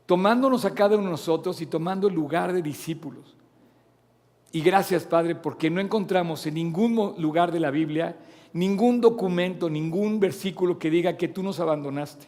[0.07, 3.37] tomándonos a cada uno de nosotros y tomando el lugar de discípulos.
[4.53, 8.17] Y gracias, Padre, porque no encontramos en ningún lugar de la Biblia
[8.57, 12.27] ningún documento, ningún versículo que diga que tú nos abandonaste.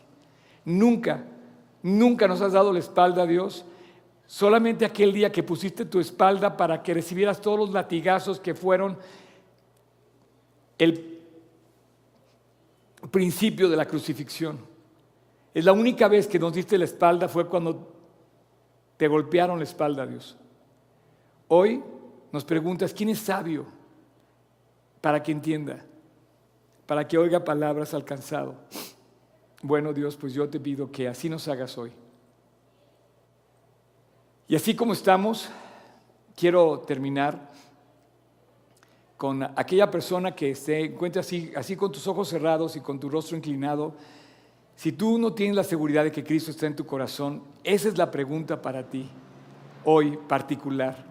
[0.66, 1.24] Nunca,
[1.82, 3.64] nunca nos has dado la espalda a Dios.
[4.26, 8.98] Solamente aquel día que pusiste tu espalda para que recibieras todos los latigazos que fueron
[10.76, 11.18] el
[13.10, 14.58] principio de la crucifixión.
[15.58, 17.92] Es la única vez que nos diste la espalda fue cuando
[18.96, 20.36] te golpearon la espalda, Dios.
[21.48, 21.82] Hoy
[22.30, 23.66] nos preguntas, ¿quién es sabio?
[25.00, 25.84] Para que entienda,
[26.86, 28.54] para que oiga palabras alcanzado.
[29.60, 31.90] Bueno, Dios, pues yo te pido que así nos hagas hoy.
[34.46, 35.50] Y así como estamos,
[36.36, 37.50] quiero terminar
[39.16, 43.10] con aquella persona que se encuentra así, así con tus ojos cerrados y con tu
[43.10, 43.96] rostro inclinado
[44.78, 47.98] si tú no tienes la seguridad de que Cristo está en tu corazón, esa es
[47.98, 49.10] la pregunta para ti,
[49.84, 51.04] hoy particular.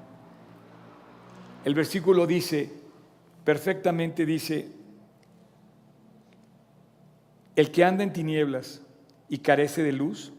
[1.66, 2.72] El versículo dice,
[3.44, 4.72] perfectamente dice,
[7.58, 8.82] el que anda en tinieblas
[9.28, 10.32] y carece de luz,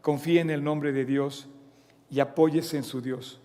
[0.00, 1.46] confíe en el nombre de Dios
[2.08, 3.38] y apóyese en su Dios.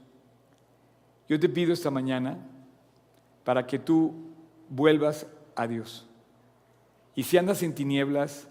[1.28, 2.38] Yo te pido esta mañana
[3.44, 4.14] para que tú
[4.70, 6.08] vuelvas a Dios.
[7.16, 8.48] Y si andas en tinieblas,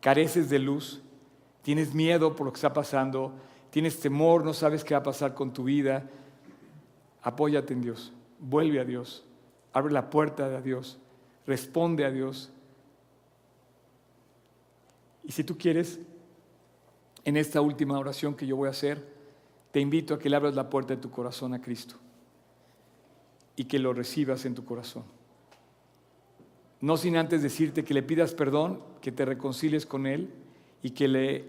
[0.00, 1.02] careces de luz,
[1.62, 3.32] tienes miedo por lo que está pasando,
[3.70, 6.08] tienes temor, no sabes qué va a pasar con tu vida,
[7.22, 9.24] apóyate en Dios, vuelve a Dios,
[9.72, 10.98] abre la puerta a Dios,
[11.46, 12.52] responde a Dios.
[15.24, 15.98] Y si tú quieres,
[17.24, 19.04] en esta última oración que yo voy a hacer,
[19.72, 21.96] te invito a que le abras la puerta de tu corazón a Cristo
[23.56, 25.15] y que lo recibas en tu corazón.
[26.80, 30.30] No sin antes decirte que le pidas perdón, que te reconcilies con Él
[30.82, 31.44] y que le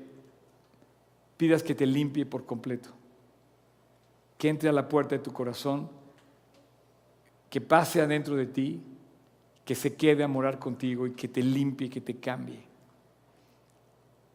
[1.36, 2.90] pidas que te limpie por completo.
[4.38, 5.90] Que entre a la puerta de tu corazón,
[7.50, 8.82] que pase adentro de ti,
[9.66, 12.64] que se quede a morar contigo y que te limpie, que te cambie.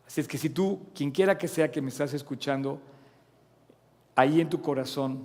[0.07, 2.81] Así es que si tú, quien quiera que sea que me estás escuchando,
[4.15, 5.23] ahí en tu corazón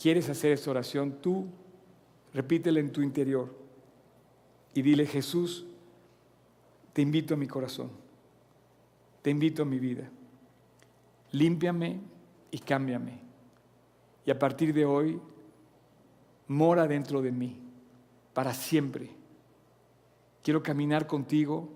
[0.00, 1.46] quieres hacer esta oración, tú
[2.32, 3.59] repítela en tu interior
[4.74, 5.66] y dile, Jesús,
[6.92, 7.90] te invito a mi corazón,
[9.22, 10.10] te invito a mi vida,
[11.32, 12.00] límpiame
[12.50, 13.20] y cámbiame.
[14.26, 15.20] Y a partir de hoy,
[16.46, 17.56] mora dentro de mí
[18.34, 19.10] para siempre.
[20.42, 21.68] Quiero caminar contigo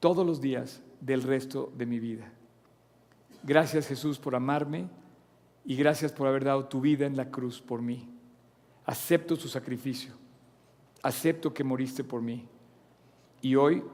[0.00, 2.32] todos los días del resto de mi vida.
[3.42, 4.88] Gracias Jesús por amarme
[5.64, 8.08] y gracias por haber dado tu vida en la cruz por mí.
[8.86, 10.23] Acepto tu sacrificio.
[11.04, 12.48] Acepto que moriste por mí.
[13.42, 13.84] Y hoy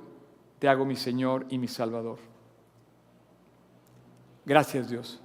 [0.61, 2.19] te hago mi Señor y mi Salvador.
[4.47, 5.21] Gracias Dios.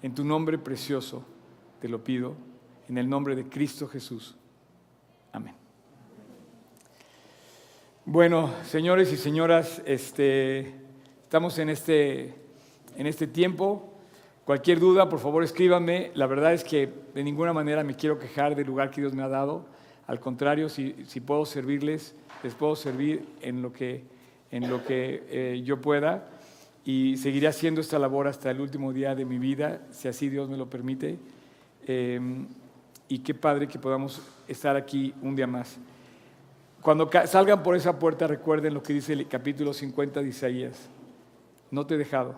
[0.00, 1.22] En tu nombre precioso
[1.78, 2.36] te lo pido,
[2.88, 4.34] en el nombre de Cristo Jesús.
[5.30, 5.54] Amén.
[8.06, 10.74] Bueno, señores y señoras, este,
[11.24, 12.34] estamos en este,
[12.96, 13.92] en este tiempo.
[14.46, 16.12] Cualquier duda, por favor, escríbanme.
[16.14, 19.22] La verdad es que de ninguna manera me quiero quejar del lugar que Dios me
[19.22, 19.66] ha dado.
[20.10, 20.92] Al contrario, si,
[21.24, 24.02] puedo servirles, les puedo servir en lo que,
[24.50, 26.26] en lo que eh, yo pueda.
[26.84, 30.48] Y seguiré haciendo esta labor hasta el último día de mi vida, si así Dios
[30.50, 31.16] me lo permite.
[31.86, 32.20] Eh,
[33.06, 35.78] y qué padre que podamos estar aquí un día más.
[36.82, 40.90] Cuando salgan por esa puerta, recuerden lo que dice el capítulo 50 de Isaías.
[41.70, 42.34] No te he dejado.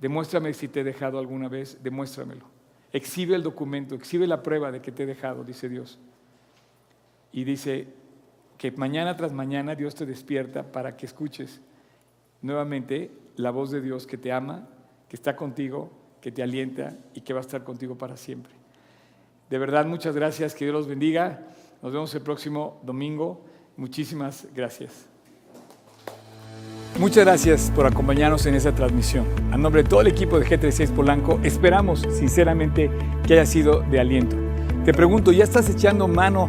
[0.00, 2.44] Demuéstrame si te he dejado alguna vez, demuéstramelo.
[2.92, 6.00] Exhibe el documento, exhibe la prueba de que te he dejado, dice Dios.
[7.34, 7.88] Y dice
[8.56, 11.60] que mañana tras mañana Dios te despierta para que escuches
[12.42, 14.68] nuevamente la voz de Dios que te ama,
[15.08, 18.52] que está contigo, que te alienta y que va a estar contigo para siempre.
[19.50, 21.40] De verdad, muchas gracias, que Dios los bendiga.
[21.82, 23.44] Nos vemos el próximo domingo.
[23.76, 25.06] Muchísimas gracias.
[27.00, 29.26] Muchas gracias por acompañarnos en esta transmisión.
[29.50, 32.88] A nombre de todo el equipo de G36 Polanco, esperamos sinceramente
[33.26, 34.36] que haya sido de aliento.
[34.84, 36.48] Te pregunto, ¿ya estás echando mano